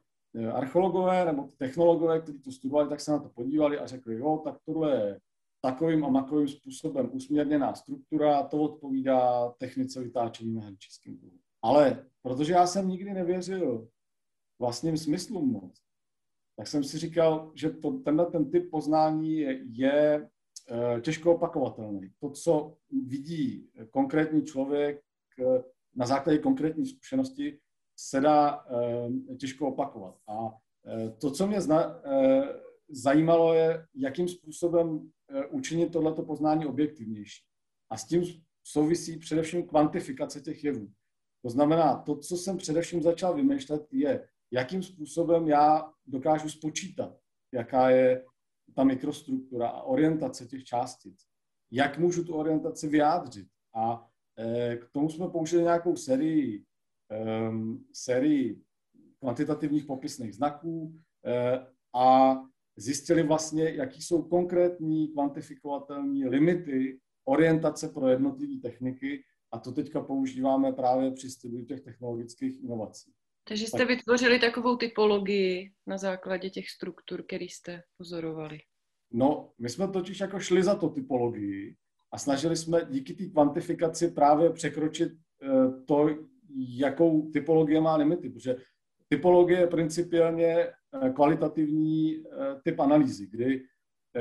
[0.53, 4.57] archeologové nebo technologové, kteří to studovali, tak se na to podívali a řekli, jo, tak
[4.65, 5.19] tohle je
[5.61, 11.37] takovým a makovým způsobem usměrněná struktura, to odpovídá technice vytáčení na hrdčickém kruhu.
[11.61, 13.87] Ale protože já jsem nikdy nevěřil
[14.59, 15.81] vlastním smyslům moc,
[16.57, 20.29] tak jsem si říkal, že to, tenhle ten typ poznání je, je
[20.69, 22.11] e, těžko opakovatelný.
[22.19, 25.01] To, co vidí konkrétní člověk
[25.39, 25.63] e,
[25.95, 27.59] na základě konkrétní zkušenosti,
[27.95, 30.15] se dá uh, těžko opakovat.
[30.27, 30.57] A
[31.21, 32.01] to, co mě zna,
[32.89, 35.11] zajímalo, je, jakým způsobem
[35.49, 37.43] učinit tohleto poznání objektivnější.
[37.89, 38.23] A s tím
[38.63, 40.87] souvisí především kvantifikace těch jevů.
[41.41, 47.17] To znamená, to, co jsem především začal vymýšlet, je, jakým způsobem já dokážu spočítat,
[47.53, 48.25] jaká je
[48.75, 51.19] ta mikrostruktura a orientace těch částic.
[51.71, 53.47] Jak můžu tu orientaci vyjádřit.
[53.75, 54.07] A
[54.75, 56.63] k tomu jsme použili nějakou sérii,
[57.11, 57.51] e,
[57.93, 58.61] sérii
[59.19, 60.93] kvantitativních popisných znaků
[61.25, 61.59] e,
[61.95, 62.35] a
[62.77, 70.73] zjistili vlastně, jaký jsou konkrétní kvantifikovatelné limity orientace pro jednotlivé techniky a to teďka používáme
[70.73, 73.11] právě při studiu těch technologických inovací.
[73.47, 73.87] Takže jste tak.
[73.87, 78.59] vytvořili takovou typologii na základě těch struktur, které jste pozorovali.
[79.11, 81.75] No, my jsme totiž jako šli za to typologii
[82.11, 85.47] a snažili jsme díky té kvantifikaci právě překročit eh,
[85.85, 86.09] to,
[86.55, 88.55] jakou typologie má limity, protože
[89.09, 92.25] typologie je principiálně eh, kvalitativní eh,
[92.63, 93.63] typ analýzy, kdy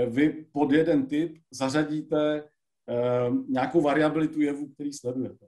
[0.08, 2.48] vy pod jeden typ zařadíte
[3.48, 5.46] nějakou variabilitu jevu, který sledujete.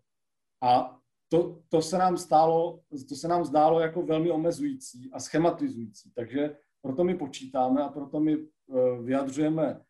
[0.63, 6.13] A to, to, se nám stálo, to se nám zdálo jako velmi omezující a schematizující.
[6.15, 9.81] Takže proto my počítáme a proto my eh, vyjadřujeme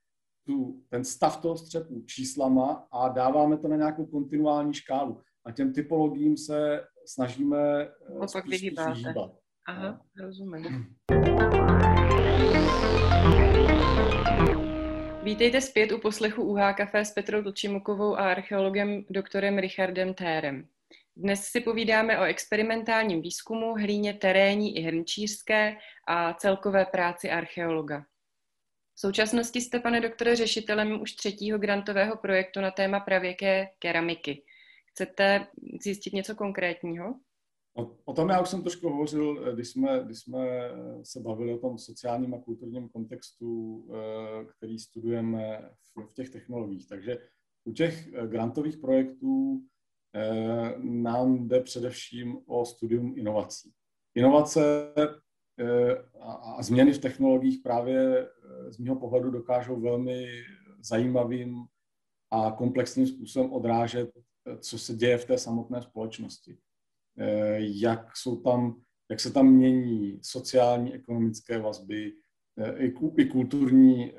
[0.46, 5.22] tu, ten stav toho střepu číslama a dáváme to na nějakou kontinuální škálu.
[5.46, 7.88] A těm typologiím se snažíme
[8.20, 8.92] no, spíš, vyhýbáte.
[8.92, 9.30] vyhýbat.
[9.66, 10.26] Aha, no.
[10.26, 10.87] rozumím.
[15.22, 20.68] Vítejte zpět u poslechu UH Café s Petrou Tlčimukovou a archeologem doktorem Richardem Térem.
[21.16, 25.76] Dnes si povídáme o experimentálním výzkumu, hlíně terénní i hrnčířské
[26.09, 28.04] a celkové práci archeologa.
[28.94, 34.42] V současnosti jste, pane doktore, řešitelem už třetího grantového projektu na téma pravěké keramiky.
[34.96, 35.46] Chcete
[35.82, 37.14] zjistit něco konkrétního?
[37.76, 40.70] O, o tom já už jsem trošku hovořil, když jsme, když jsme
[41.02, 46.88] se bavili o tom sociálním a kulturním kontextu, eh, který studujeme v, v těch technologiích.
[46.88, 47.18] Takže
[47.64, 49.62] u těch grantových projektů
[50.16, 53.72] Eh, nám jde především o studium inovací.
[54.14, 54.92] Inovace
[55.61, 55.96] eh,
[56.56, 60.26] a změny v technologiích právě eh, z mého pohledu dokážou velmi
[60.80, 61.64] zajímavým
[62.30, 64.11] a komplexním způsobem odrážet,
[64.59, 66.59] co se děje v té samotné společnosti.
[67.59, 68.80] Jak, jsou tam,
[69.11, 72.12] jak se tam mění sociální, ekonomické vazby,
[72.76, 74.12] i, i kulturní,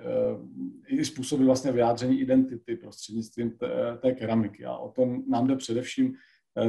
[0.88, 4.66] i způsoby vlastně vyjádření identity prostřednictvím té, té keramiky.
[4.66, 6.16] A o tom nám jde především.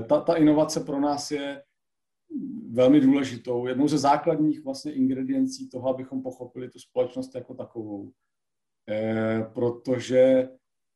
[0.09, 1.63] Ta, ta inovace pro nás je
[2.71, 8.13] velmi důležitou, jednou ze základních vlastně ingrediencí toho, abychom pochopili tu společnost jako takovou.
[9.55, 10.49] Protože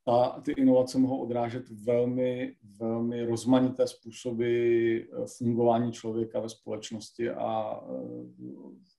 [0.04, 4.98] ta, ty inovace mohou odrážet velmi, velmi rozmanité způsoby
[5.38, 7.92] fungování člověka ve společnosti a e,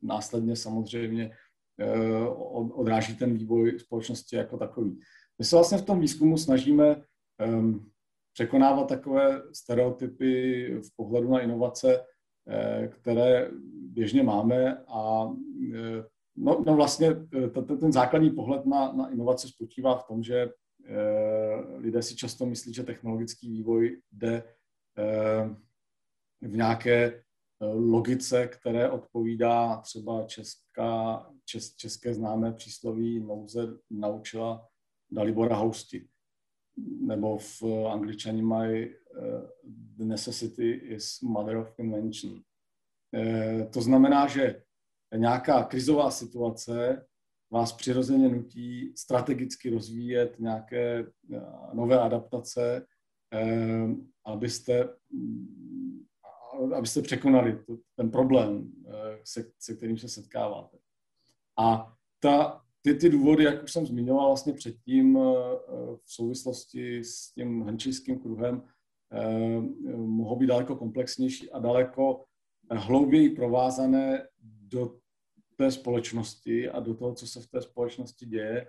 [0.02, 1.32] následně samozřejmě
[1.80, 2.28] Eh,
[2.74, 5.00] odráží ten vývoj společnosti jako takový.
[5.40, 7.02] My se vlastně v tom výzkumu snažíme
[7.48, 7.92] um,
[8.34, 12.06] překonávat takové stereotypy v pohledu na inovace,
[12.48, 15.30] eh, které běžně máme a
[15.76, 16.04] eh,
[16.36, 17.16] no, no vlastně
[17.54, 20.50] ten, ten základní pohled na, na inovace spočívá v tom, že
[21.78, 24.44] lidé si často myslí, že technologický vývoj jde
[26.42, 27.24] v nějaké
[27.74, 34.68] logice, které odpovídá třeba česká, čes, české známé přísloví nouze naučila
[35.12, 36.08] Dalibora Housti.
[37.02, 38.96] Nebo v angličani mají
[39.98, 42.42] the necessity is mother of invention.
[43.74, 44.64] To znamená, že
[45.16, 47.06] nějaká krizová situace
[47.54, 52.86] vás přirozeně nutí strategicky rozvíjet nějaké uh, nové adaptace,
[54.26, 54.90] abyste
[56.76, 57.60] abyste překonali
[57.96, 60.78] ten problém, eh, se, se kterým se setkáváte.
[61.60, 65.22] A ta, ty, ty důvody, jak už jsem zmiňoval vlastně předtím eh,
[65.96, 68.64] v souvislosti s tím hrnčířským kruhem,
[69.12, 69.62] eh,
[69.96, 72.26] mohou být daleko komplexnější a daleko
[72.72, 74.28] hlouběji provázané
[74.68, 74.96] do
[75.56, 78.68] té společnosti a do toho, co se v té společnosti děje.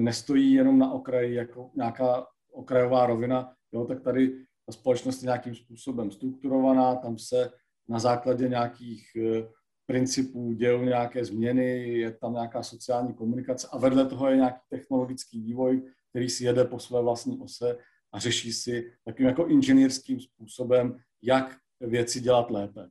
[0.00, 5.54] Nestojí jenom na okraji jako nějaká okrajová rovina, jo, tak tady ta společnost je nějakým
[5.54, 7.50] způsobem strukturovaná, tam se
[7.88, 9.48] na základě nějakých eh,
[9.86, 15.40] principů dějou nějaké změny, je tam nějaká sociální komunikace a vedle toho je nějaký technologický
[15.40, 17.78] vývoj, který si jede po své vlastní ose
[18.12, 22.88] a řeší si takým jako inženýrským způsobem, jak věci dělat lépe.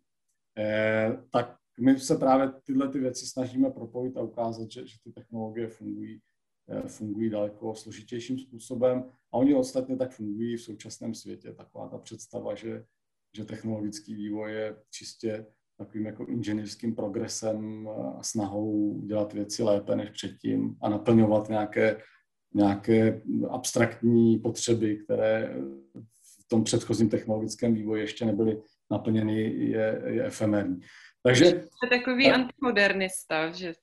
[0.57, 5.11] Eh, tak my se právě tyhle ty věci snažíme propojit a ukázat, že, že ty
[5.11, 6.21] technologie fungují
[6.69, 11.53] Eh, fungují daleko složitějším způsobem a oni ostatně tak fungují v současném světě.
[11.53, 12.85] Taková ta představa, že,
[13.35, 15.45] že technologický vývoj je čistě
[15.77, 22.01] takovým jako inženýrským progresem a snahou dělat věci lépe než předtím a naplňovat nějaké,
[22.53, 25.55] nějaké abstraktní potřeby, které
[26.41, 28.61] v tom předchozím technologickém vývoji ještě nebyly
[28.91, 30.79] naplněny, je, je efemerní.
[31.25, 31.45] Takže...
[31.45, 33.73] Jste takový tak, antimodernista, že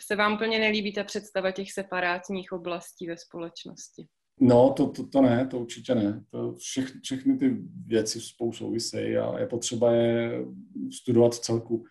[0.00, 4.06] se vám plně nelíbí ta představa těch separátních oblastí ve společnosti.
[4.40, 6.24] No, to, to, to ne, to určitě ne.
[6.30, 7.56] To všech, všechny ty
[7.86, 10.44] věci spolu souvisejí a je potřeba je
[10.92, 11.84] studovat v celku.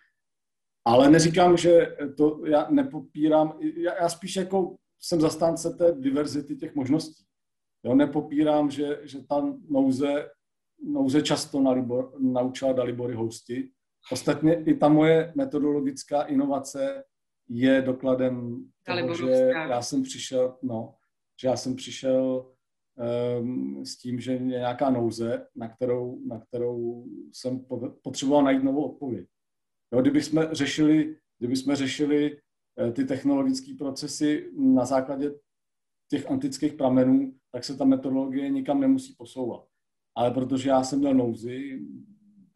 [0.86, 6.76] Ale neříkám, že to já nepopírám, já, já spíš jako jsem zastánce té diverzity těch
[6.76, 7.24] možností.
[7.84, 10.30] Jo, nepopírám, že, že ta nouze,
[10.84, 13.72] nouze často nalibor, naučila Dalibory hosty.
[14.12, 17.04] Ostatně i ta moje metodologická inovace
[17.50, 20.96] je dokladem toho, že já jsem přišel, no,
[21.42, 22.52] že já jsem přišel
[23.40, 27.66] um, s tím, že je nějaká nouze, na kterou, na kterou jsem
[28.04, 29.28] potřeboval najít novou odpověď.
[29.94, 32.38] Jo, kdyby jsme řešili, kdyby jsme řešili
[32.82, 35.32] uh, ty technologické procesy na základě
[36.10, 39.68] těch antických pramenů, tak se ta metodologie nikam nemusí posouvat.
[40.16, 41.80] Ale protože já jsem měl nouzi,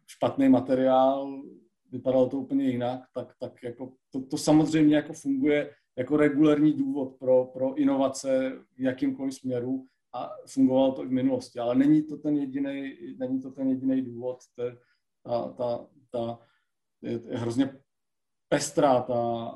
[0.08, 1.44] špatný materiál,
[1.91, 7.15] vypadalo to úplně jinak, tak, tak jako to, to samozřejmě jako funguje jako regulární důvod
[7.20, 12.18] pro, pro inovace v jakýmkoliv směru a fungovalo to i v minulosti, ale není to
[12.18, 14.38] ten jediný, není to ten jediný důvod,
[15.24, 16.39] ta, ta, ta,
[17.02, 17.80] je, je hrozně
[18.50, 19.52] pestrá ta,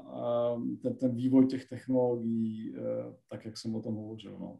[0.81, 2.79] ten, ten vývoj těch technologií, e,
[3.27, 4.37] tak jak jsem o tom hovořil.
[4.39, 4.59] No.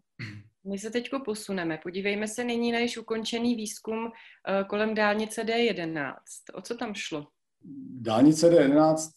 [0.69, 1.79] My se teď posuneme.
[1.84, 6.13] Podívejme se nyní na již ukončený výzkum e, kolem dálnice D11.
[6.53, 7.27] O co tam šlo?
[8.01, 9.10] Dálnice D11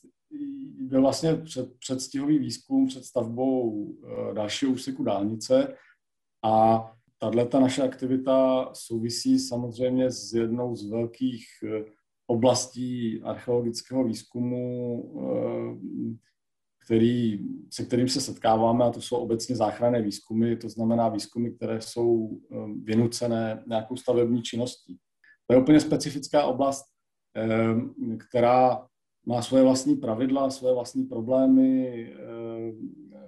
[0.92, 5.76] byl vlastně před, předstihový výzkum před stavbou eh, dalšího úseku dálnice
[6.42, 6.84] a
[7.18, 11.84] tato naše aktivita souvisí samozřejmě s jednou z velkých eh,
[12.26, 16.16] oblastí archeologického výzkumu, eh,
[16.84, 17.38] který,
[17.70, 22.40] se kterým se setkáváme, a to jsou obecně záchranné výzkumy, to znamená výzkumy, které jsou
[22.84, 24.98] vynucené nějakou stavební činností.
[25.46, 26.84] To je úplně specifická oblast,
[28.28, 28.86] která
[29.26, 32.72] má svoje vlastní pravidla, svoje vlastní problémy, eh,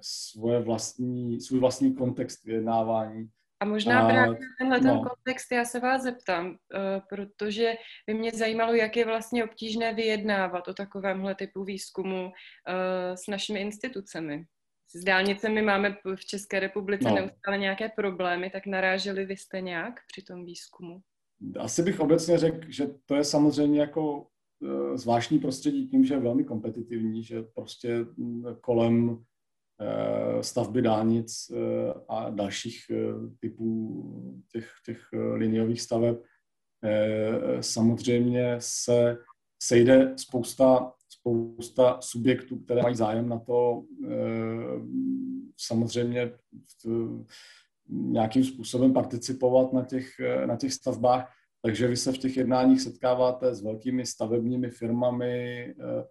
[0.01, 3.29] svoje vlastní, svůj vlastní kontext vyjednávání.
[3.65, 4.85] A možná a, právě na tenhle no.
[4.85, 7.75] ten kontext já se vás zeptám, eh, protože
[8.07, 12.33] by mě zajímalo, jak je vlastně obtížné vyjednávat o takovémhle typu výzkumu
[12.69, 14.45] eh, s našimi institucemi.
[14.97, 17.15] S dálnicemi máme v České republice no.
[17.15, 21.01] neustále nějaké problémy, tak naráželi vy jste nějak při tom výzkumu?
[21.59, 24.27] Asi bych obecně řekl, že to je samozřejmě jako
[24.65, 29.25] Eh, zvláštní prostředí tím, že je velmi kompetitivní, že prostě mm, kolem
[30.41, 31.57] stavby dálnic eh,
[32.09, 32.79] a dalších
[33.41, 34.03] typů
[34.53, 35.01] těch, těch
[35.35, 36.17] liniových staveb.
[37.61, 39.17] Samozřejmě se
[39.63, 43.85] sejde spousta, spousta subjektů, které mají zájem na to
[45.57, 46.33] samozřejmě
[47.89, 50.09] nějakým způsobem participovat na těch,
[50.47, 51.33] na těch stavbách.
[51.65, 56.05] Takže vy se v těch jednáních setkáváte s velkými stavebními firmami eh,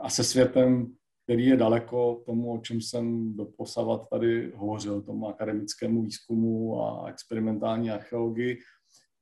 [0.00, 0.92] a se světem,
[1.30, 7.90] který je daleko tomu, o čem jsem doposavat tady hovořil, tomu akademickému výzkumu a experimentální
[7.90, 8.58] archeologii.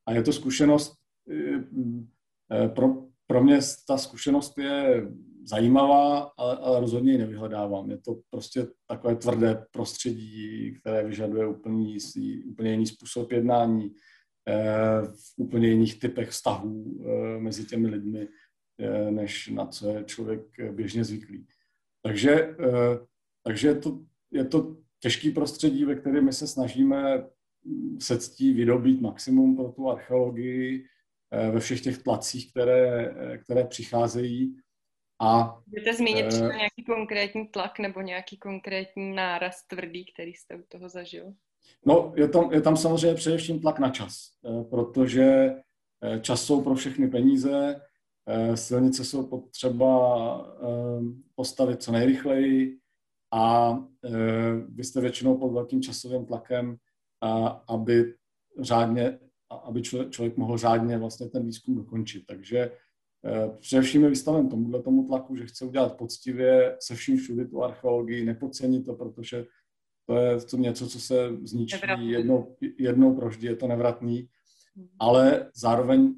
[0.06, 0.94] A je to zkušenost,
[1.30, 1.64] eh,
[2.52, 2.88] eh, pro,
[3.26, 5.06] pro mě ta zkušenost je
[5.44, 7.90] zajímavá, ale, ale rozhodně ji nevyhledávám.
[7.90, 11.96] Je to prostě takové tvrdé prostředí, které vyžaduje úplně,
[12.50, 13.90] úplně jiný způsob jednání,
[15.12, 18.28] v úplně jiných typech vztahů eh, mezi těmi lidmi,
[18.78, 20.40] eh, než na co je člověk
[20.72, 21.46] běžně zvyklý.
[22.08, 22.98] Takže, eh,
[23.42, 23.98] takže je to,
[24.30, 27.24] je to těžký prostředí, ve kterém my se snažíme
[28.00, 30.84] se ctí vydobít maximum pro tu archeologii
[31.50, 34.56] ve všech těch tlacích, které, které přicházejí.
[35.20, 40.62] A, Můžete zmínit třeba nějaký konkrétní tlak nebo nějaký konkrétní náraz tvrdý, který jste u
[40.68, 41.34] toho zažil?
[41.86, 45.54] No, je tam, je tam samozřejmě především tlak na čas, eh, protože
[46.04, 47.80] eh, čas jsou pro všechny peníze, eh,
[48.54, 50.58] silnice jsou potřeba
[51.34, 52.78] postavit co nejrychleji
[53.32, 53.78] a
[54.68, 56.76] vy jste většinou pod velkým časovým tlakem,
[57.68, 58.14] aby
[58.60, 59.18] řádně,
[59.64, 62.26] aby člověk, mohl řádně vlastně ten výzkum dokončit.
[62.26, 62.72] Takže
[63.60, 68.24] především je vystaven tomuhle tomu tlaku, že chce udělat poctivě se vším všudy tu archeologii,
[68.24, 69.46] nepodcenit to, protože
[70.06, 74.28] to je to něco, co se zničí jednou, jednou proždy, je to nevratný,
[74.76, 74.88] hmm.
[74.98, 76.14] ale zároveň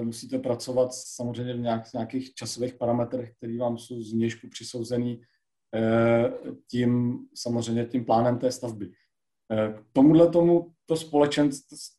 [0.00, 6.54] musíte pracovat samozřejmě v nějak, nějakých časových parametrech, které vám jsou z nějšku přisouzený uh,
[6.70, 8.86] tím, samozřejmě tím plánem té stavby.
[8.86, 11.50] Uh, k tomuhle tomu to, společen,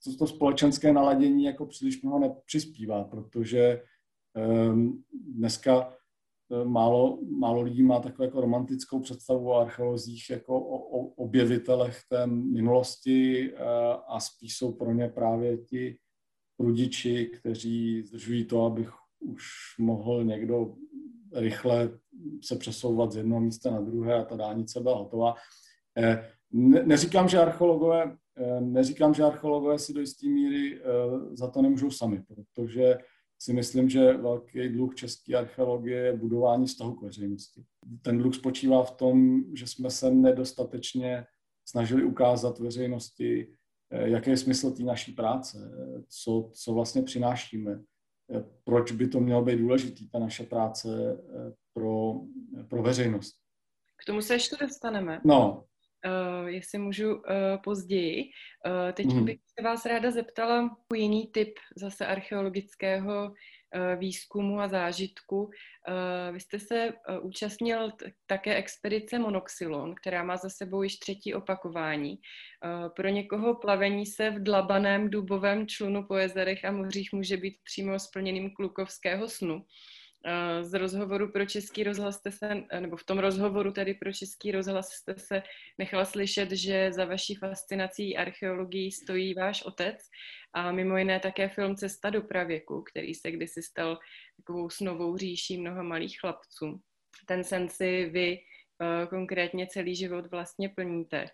[0.03, 3.83] to, to společenské naladění jako příliš mnoho nepřispívá, protože
[4.35, 5.93] ehm, dneska
[6.51, 11.99] eh, málo, málo lidí má takovou jako romantickou představu o archeolozích jako o, o objevitelech
[12.09, 13.57] té minulosti eh,
[14.07, 15.97] a spíš jsou pro ně právě ti
[16.59, 18.89] prudiči, kteří zdržují to, abych
[19.19, 19.43] už
[19.79, 20.75] mohl někdo
[21.33, 21.89] rychle
[22.43, 25.35] se přesouvat z jednoho místa na druhé a ta dálnice byla hotová.
[25.97, 30.83] Eh, ne, neříkám, že archeologové, eh, neříkám, že archeologové si do jisté míry eh,
[31.35, 32.97] za to nemůžou sami, protože
[33.41, 37.63] si myslím, že velký dluh české archeologie je budování vztahu k veřejnosti.
[38.01, 41.25] Ten dluh spočívá v tom, že jsme se nedostatečně
[41.65, 43.53] snažili ukázat veřejnosti,
[43.91, 45.71] jaký je smysl té naší práce,
[46.07, 47.79] co, co vlastně přinášíme,
[48.63, 51.17] proč by to mělo být důležitý, ta naše práce
[51.73, 52.13] pro,
[52.69, 53.35] pro veřejnost.
[54.03, 55.21] K tomu se ještě dostaneme.
[55.25, 55.65] No,
[56.41, 57.21] uh, jestli můžu uh,
[57.63, 58.23] později.
[58.23, 59.25] Uh, teď mm.
[59.25, 63.33] bych se vás ráda zeptala jiný typ zase archeologického uh,
[63.97, 65.43] výzkumu a zážitku.
[65.43, 65.51] Uh,
[66.33, 67.91] vy jste se uh, účastnil
[68.25, 72.15] také expedice Monoxylon, která má za sebou již třetí opakování.
[72.95, 77.99] Pro někoho plavení se v dlabaném dubovém člunu po jezerech a mořích může být přímo
[77.99, 79.65] splněným klukovského snu.
[80.25, 84.13] Eh, z rozhovoru pro Český rozhlas jste se, eh, nebo v tom rozhovoru tedy pro
[84.13, 85.43] Český rozhlas jste se
[85.77, 89.97] nechala slyšet, že za vaší fascinací archeologií stojí váš otec
[90.53, 93.99] a mimo jiné také film Cesta do pravěku, který se kdysi stal
[94.37, 96.81] takovou snovou říší mnoha malých chlapců.
[97.25, 101.25] Ten sen si vy eh, konkrétně celý život vlastně plníte.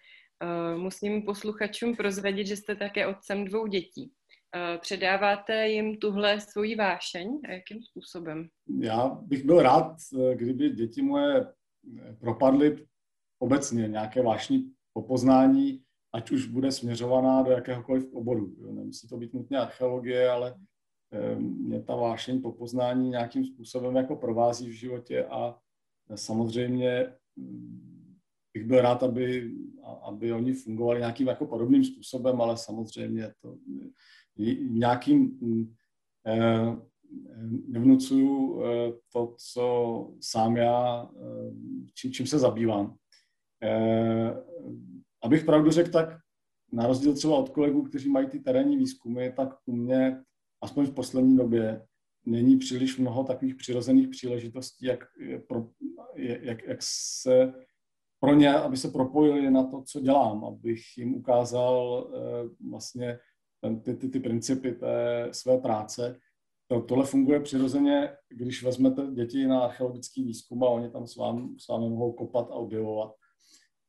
[0.75, 4.11] Musím posluchačům prozradit, že jste také otcem dvou dětí.
[4.56, 8.47] Eh, předáváte jim tuhle svoji vášeň a jakým způsobem?
[8.80, 12.86] Já bych byl rád, eh, kdyby děti moje eh, propadly
[13.39, 15.84] obecně nějaké vášní popoznání,
[16.14, 18.56] ať už bude směřovaná do jakéhokoliv oboru.
[18.72, 20.56] Nemusí to být nutně archeologie, ale
[21.38, 25.60] mě ta vášeň popoznání nějakým způsobem jako provází v životě a
[26.16, 28.18] samozřejmě mm,
[28.53, 29.51] bych byl rád, aby,
[30.01, 33.58] aby oni fungovali nějakým jako podobným způsobem, ale samozřejmě to
[34.69, 35.73] nějakým mm,
[36.27, 36.77] eh,
[37.67, 42.95] nevnucuju eh, to, co sám já, eh, čím, se zabývám.
[45.23, 46.17] Abych pravdu řekl, tak
[46.71, 50.23] na rozdíl třeba od kolegů, kteří mají ty terénní výzkumy, tak u mě,
[50.61, 51.86] aspoň v poslední době,
[52.25, 55.05] není příliš mnoho takových přirozených příležitostí, jak,
[55.47, 55.67] pro,
[56.15, 57.53] jak, jak se
[58.19, 62.09] pro ně, aby se propojili na to, co dělám, abych jim ukázal
[62.69, 63.19] vlastně
[63.84, 66.20] ty, ty, ty principy té své práce.
[66.68, 71.55] To, tohle funguje přirozeně, když vezmete děti na archeologický výzkum a oni tam s, vám,
[71.59, 73.11] s vámi mohou kopat a objevovat.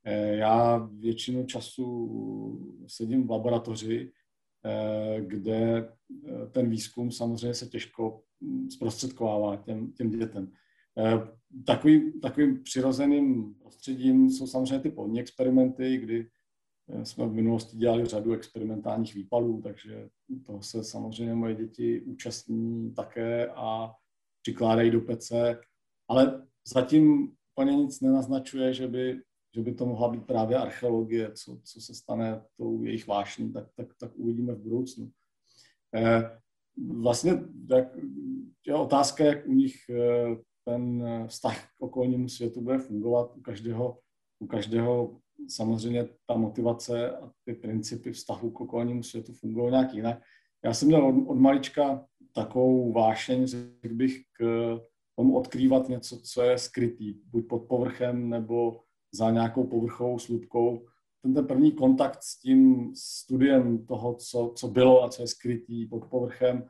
[0.05, 4.13] Eh, já většinu času sedím v laboratoři,
[4.65, 5.89] eh, kde
[6.27, 10.53] eh, ten výzkum samozřejmě se těžko hm, zprostředkovává těm, těm dětem.
[11.67, 16.29] Takový, takovým přirozeným prostředím jsou samozřejmě ty polní experimenty, kdy
[17.03, 20.09] jsme v minulosti dělali řadu experimentálních výpalů, takže
[20.47, 23.93] to se samozřejmě moje děti účastní také a
[24.43, 25.61] přikládají do pece,
[26.09, 29.21] ale zatím úplně nic nenaznačuje, že by,
[29.55, 33.69] že by to mohla být právě archeologie, co, co se stane tou jejich vášní, tak,
[33.77, 35.11] tak, tak uvidíme v budoucnu.
[35.95, 36.41] Eh,
[36.89, 37.33] vlastně
[37.71, 37.89] jak,
[38.67, 43.37] je otázka, jak u nich eh, ten vztah k okolnímu světu bude fungovat.
[43.37, 43.99] U každého,
[44.39, 50.23] u každého samozřejmě ta motivace a ty principy vztahu k okolnímu světu fungují nějak jinak.
[50.65, 54.41] Já jsem měl od, od malička takovou vášeň, řekl bych, k
[55.17, 58.81] tomu odkrývat něco, co je skrytý, buď pod povrchem nebo
[59.15, 60.87] za nějakou povrchovou slupkou.
[61.23, 65.87] Ten, ten první kontakt s tím studiem toho, co, co bylo a co je skrytý
[65.87, 66.67] pod povrchem,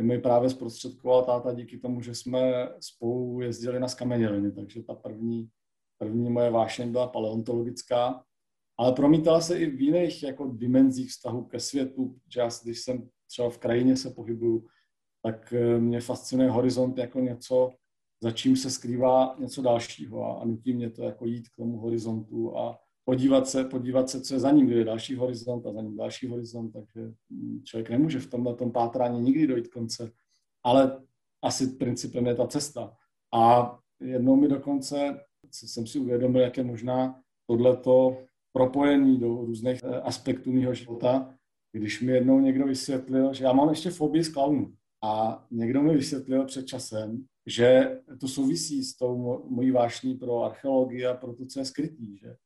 [0.00, 5.48] mi právě zprostředkoval táta díky tomu, že jsme spolu jezdili na skameněliny, takže ta první
[6.02, 8.24] První moje vášeň byla paleontologická,
[8.78, 13.08] ale promítala se i v jiných jako dimenzích vztahu ke světu, že já, když jsem
[13.30, 14.66] třeba v krajině se pohybuju,
[15.22, 17.70] tak eh, mě fascinuje horizont jako něco,
[18.22, 21.78] za čím se skrývá něco dalšího a, a nutí mě to jako jít k tomu
[21.78, 25.72] horizontu a podívat se, podívat se, co je za ním, kde je další horizont a
[25.72, 30.12] za ním další horizont, takže hm, člověk nemůže v tomhle tom pátrání nikdy dojít konce,
[30.64, 31.02] ale
[31.42, 32.96] asi principem je ta cesta.
[33.34, 35.20] A jednou mi dokonce
[35.52, 41.34] jsem si uvědomil, jak je možná tohleto propojení do různých eh, aspektů mého života,
[41.72, 44.74] když mi jednou někdo vysvětlil, že já mám ještě fobii z klaunů.
[45.04, 51.06] A někdo mi vysvětlil před časem, že to souvisí s tou mojí vášní pro archeologii
[51.06, 52.16] a pro to, co je skrytý.
[52.18, 52.36] Že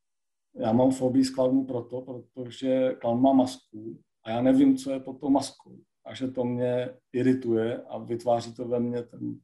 [0.57, 5.01] já mám fobii z klaunů proto, protože klaun má masku a já nevím, co je
[5.01, 5.79] pod tou maskou.
[6.05, 9.41] a že to mě irituje a vytváří to ve mně ten,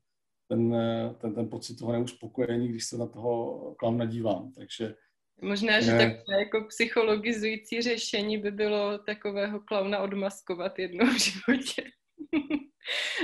[0.53, 0.77] ten,
[1.21, 4.53] ten, ten pocit toho neuspokojení, když se na toho klauna dívám.
[4.53, 4.95] Takže
[5.43, 5.99] Možná, že ne.
[5.99, 11.83] takové jako psychologizující řešení by bylo takového klauna odmaskovat jednou v životě.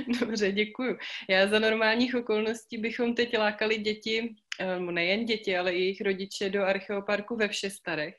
[0.21, 0.97] Dobře, děkuju.
[1.31, 6.51] Já za normálních okolností bychom teď lákali děti, eh, nejen děti, ale i jejich rodiče
[6.51, 8.15] do archeoparku ve Všestarech.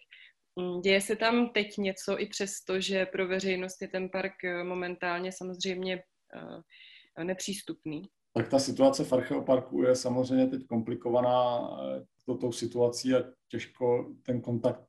[0.55, 4.63] Mm, děje se tam teď něco i přesto, že pro veřejnost je ten park eh,
[4.63, 6.03] momentálně samozřejmě
[7.17, 8.01] eh, nepřístupný?
[8.33, 11.69] Tak ta situace v archeoparku je samozřejmě teď komplikovaná
[12.25, 14.85] to, tou situací a těžko ten kontakt.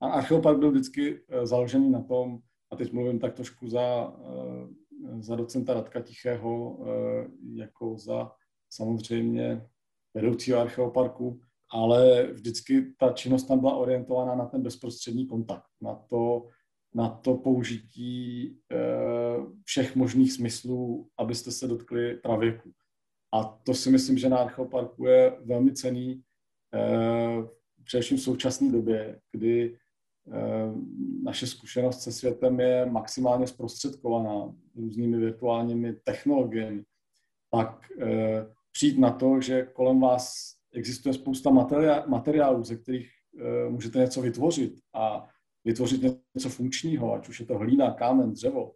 [0.00, 2.38] A archeopark byl vždycky založený na tom,
[2.72, 4.12] a teď mluvím tak trošku za
[5.20, 8.32] za docenta Radka Tichého, eh, jako za
[8.70, 9.66] samozřejmě
[10.14, 16.46] vedoucího archeoparku, ale vždycky ta činnost tam byla orientovaná na ten bezprostřední kontakt, na to,
[16.94, 18.76] na to použití eh,
[19.64, 22.72] všech možných smyslů, abyste se dotkli pravěku.
[23.32, 26.22] A to si myslím, že na archeoparku je velmi cený,
[26.74, 27.48] eh,
[27.84, 29.76] především v současné době, kdy
[30.32, 30.72] Eh,
[31.22, 36.84] naše zkušenost se světem je maximálně zprostředkovaná různými virtuálními technologiemi,
[37.50, 41.50] tak eh, přijít na to, že kolem vás existuje spousta
[42.06, 43.10] materiálů, ze kterých
[43.68, 45.28] můžete něco vytvořit a
[45.64, 46.02] vytvořit
[46.34, 48.74] něco funkčního, ať už je to hlína, kámen, dřevo,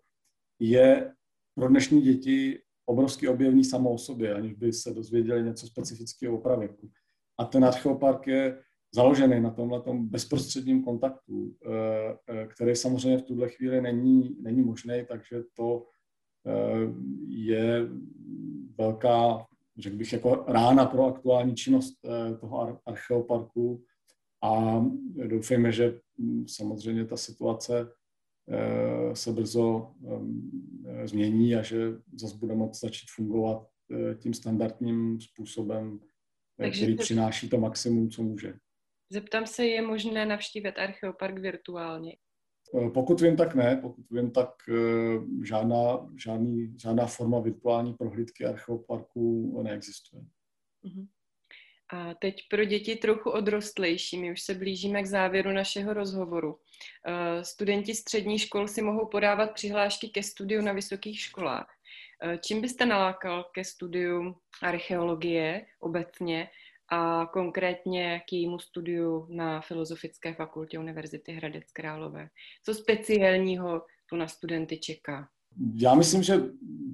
[0.58, 1.14] je
[1.54, 6.40] pro dnešní děti obrovský objevný samo o sobě, aniž by se dozvěděli něco specifického o
[6.40, 6.90] pravěku.
[7.38, 8.58] A ten archeopark je
[8.94, 15.04] založený na tomhle bezprostředním kontaktu, eh, eh, který samozřejmě v tuhle chvíli není, není možný,
[15.08, 15.86] takže to
[16.46, 16.92] eh,
[17.28, 17.88] je
[18.78, 19.46] velká,
[19.78, 21.94] řekl bych, jako rána pro aktuální činnost
[22.40, 23.84] toho archeoparku
[24.42, 24.84] a
[25.26, 27.88] doufejme, že hm, samozřejmě ta situace
[29.14, 29.94] se brzo
[31.04, 33.66] změní a že zase bude moct začít fungovat
[34.18, 36.00] tím standardním způsobem,
[36.56, 38.54] Takže který přináší to maximum, co může.
[39.10, 42.16] Zeptám se, je možné navštívit Archeopark virtuálně?
[42.74, 43.76] Eh, pokud vím, tak ne.
[43.82, 50.22] Pokud vím, tak eh, žádná, žádný, žádná forma virtuální prohlídky Archeoparku neexistuje.
[50.84, 51.08] Uh-huh.
[51.94, 56.58] A teď pro děti trochu odrostlejší, my už se blížíme k závěru našeho rozhovoru.
[57.06, 61.74] Eh, studenti střední škol si mohou podávat přihlášky ke studiu na vysokých školách.
[62.40, 66.50] Čím byste nalákal ke studiu archeologie obecně
[66.88, 72.28] a konkrétně k jejímu studiu na Filozofické fakultě Univerzity Hradec Králové.
[72.62, 75.28] Co speciálního tu na studenty čeká?
[75.74, 76.40] Já myslím, že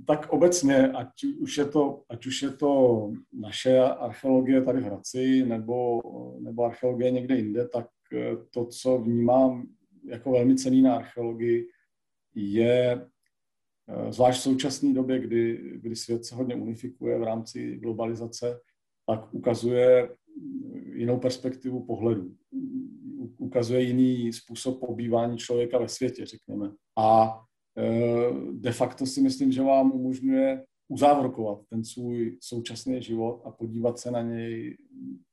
[0.06, 5.44] tak obecně, ať už je to, ať už je to naše archeologie tady v Hradci
[5.44, 6.00] nebo,
[6.40, 9.66] nebo archeologie někde jinde, tak eh, to, co vnímám
[10.04, 11.66] jako velmi cený na archeologii,
[12.34, 13.06] je
[13.88, 18.60] eh, zvlášť v současné době, kdy, kdy svět se hodně unifikuje v rámci globalizace,
[19.06, 20.16] tak ukazuje
[20.94, 22.34] jinou perspektivu pohledu.
[23.38, 26.72] Ukazuje jiný způsob pobývání člověka ve světě, řekněme.
[26.98, 27.30] A
[28.52, 34.10] de facto si myslím, že vám umožňuje uzávorkovat ten svůj současný život a podívat se
[34.10, 34.76] na něj,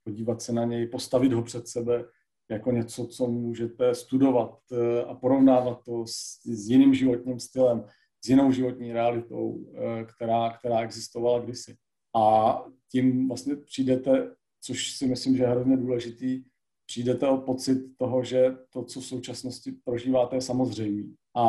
[0.04, 2.06] podívat se na něj, postavit ho před sebe
[2.52, 7.84] jako něco, co můžete studovat e, a porovnávat to s, s jiným životním stylem,
[8.26, 11.76] s jinou životní realitou, e, která, která existovala kdysi.
[12.16, 12.58] A
[12.92, 16.44] tím vlastně přijdete, což si myslím, že je hrozně důležitý,
[16.88, 21.04] přijdete o pocit toho, že to, co v současnosti prožíváte, je samozřejmé.
[21.36, 21.44] A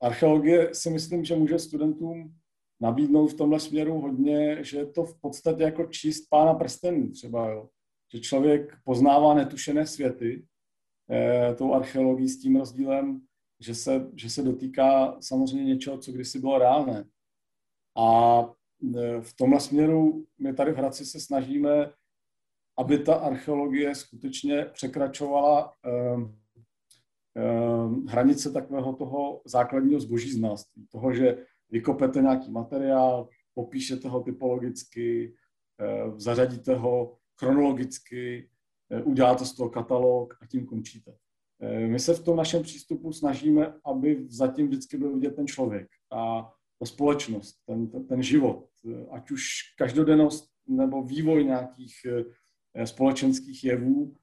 [0.00, 2.34] archeologie si myslím, že může studentům
[2.80, 7.50] nabídnout v tomhle směru hodně, že je to v podstatě jako číst pána prstenů třeba,
[7.50, 7.68] jo.
[8.14, 10.46] Že člověk poznává netušené světy
[11.10, 13.20] eh, tou archeologií s tím rozdílem,
[13.60, 17.04] že se, že se dotýká samozřejmě něčeho, co kdysi bylo reálné.
[17.98, 18.42] A
[19.20, 21.92] v tomhle směru my tady v Hradci se snažíme,
[22.78, 25.72] aby ta archeologie skutečně překračovala
[26.14, 30.86] um, um, hranice takového toho základního zbožíznalství.
[30.90, 35.34] Toho, že vykopete nějaký materiál, popíšete ho typologicky,
[36.06, 38.48] um, zařadíte ho chronologicky,
[38.88, 41.14] um, uděláte z toho katalog a tím končíte.
[41.86, 46.50] My se v tom našem přístupu snažíme, aby zatím vždycky byl vidět ten člověk a
[46.78, 48.68] ta společnost, ten, ten, ten život,
[49.10, 49.44] ať už
[49.78, 52.24] každodennost nebo vývoj nějakých eh,
[52.84, 54.14] společenských jevů.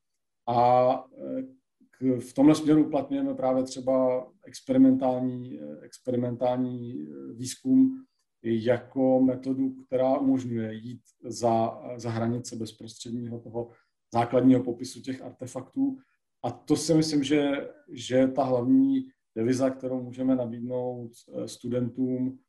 [0.47, 8.05] A eh, v tomhle směru uplatňujeme právě třeba experimentální, eh, experimentální výzkum
[8.43, 13.71] jako metodu, která umožňuje jít za, za hranice bezprostředního toho
[14.13, 15.97] základního popisu těch artefaktů.
[16.43, 17.69] A to si myslím, že,
[18.09, 21.11] je ta hlavní deviza, kterou můžeme nabídnout
[21.45, 22.39] studentům,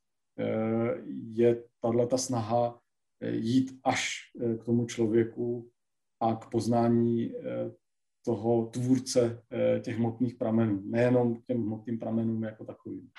[1.34, 2.80] je tato snaha
[3.30, 4.16] jít až
[4.61, 5.70] k tomu člověku
[6.20, 7.32] a k poznání
[8.24, 9.42] toho tvůrce
[9.84, 13.10] těch hmotných pramenů, nejenom k těm hmotným pramenům jako takovým.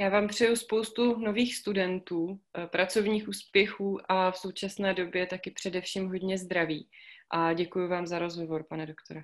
[0.00, 6.08] Já vám přeju spoustu nových studentů, eh, pracovních úspěchů a v současné době taky především
[6.08, 6.88] hodně zdraví.
[7.32, 9.22] A děkuji vám za rozhovor, pane doktore.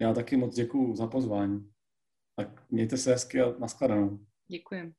[0.00, 1.70] Já taky moc děkuji za pozvání.
[2.36, 4.18] Tak mějte se hezky a nashledanou.
[4.48, 4.92] Děkujem.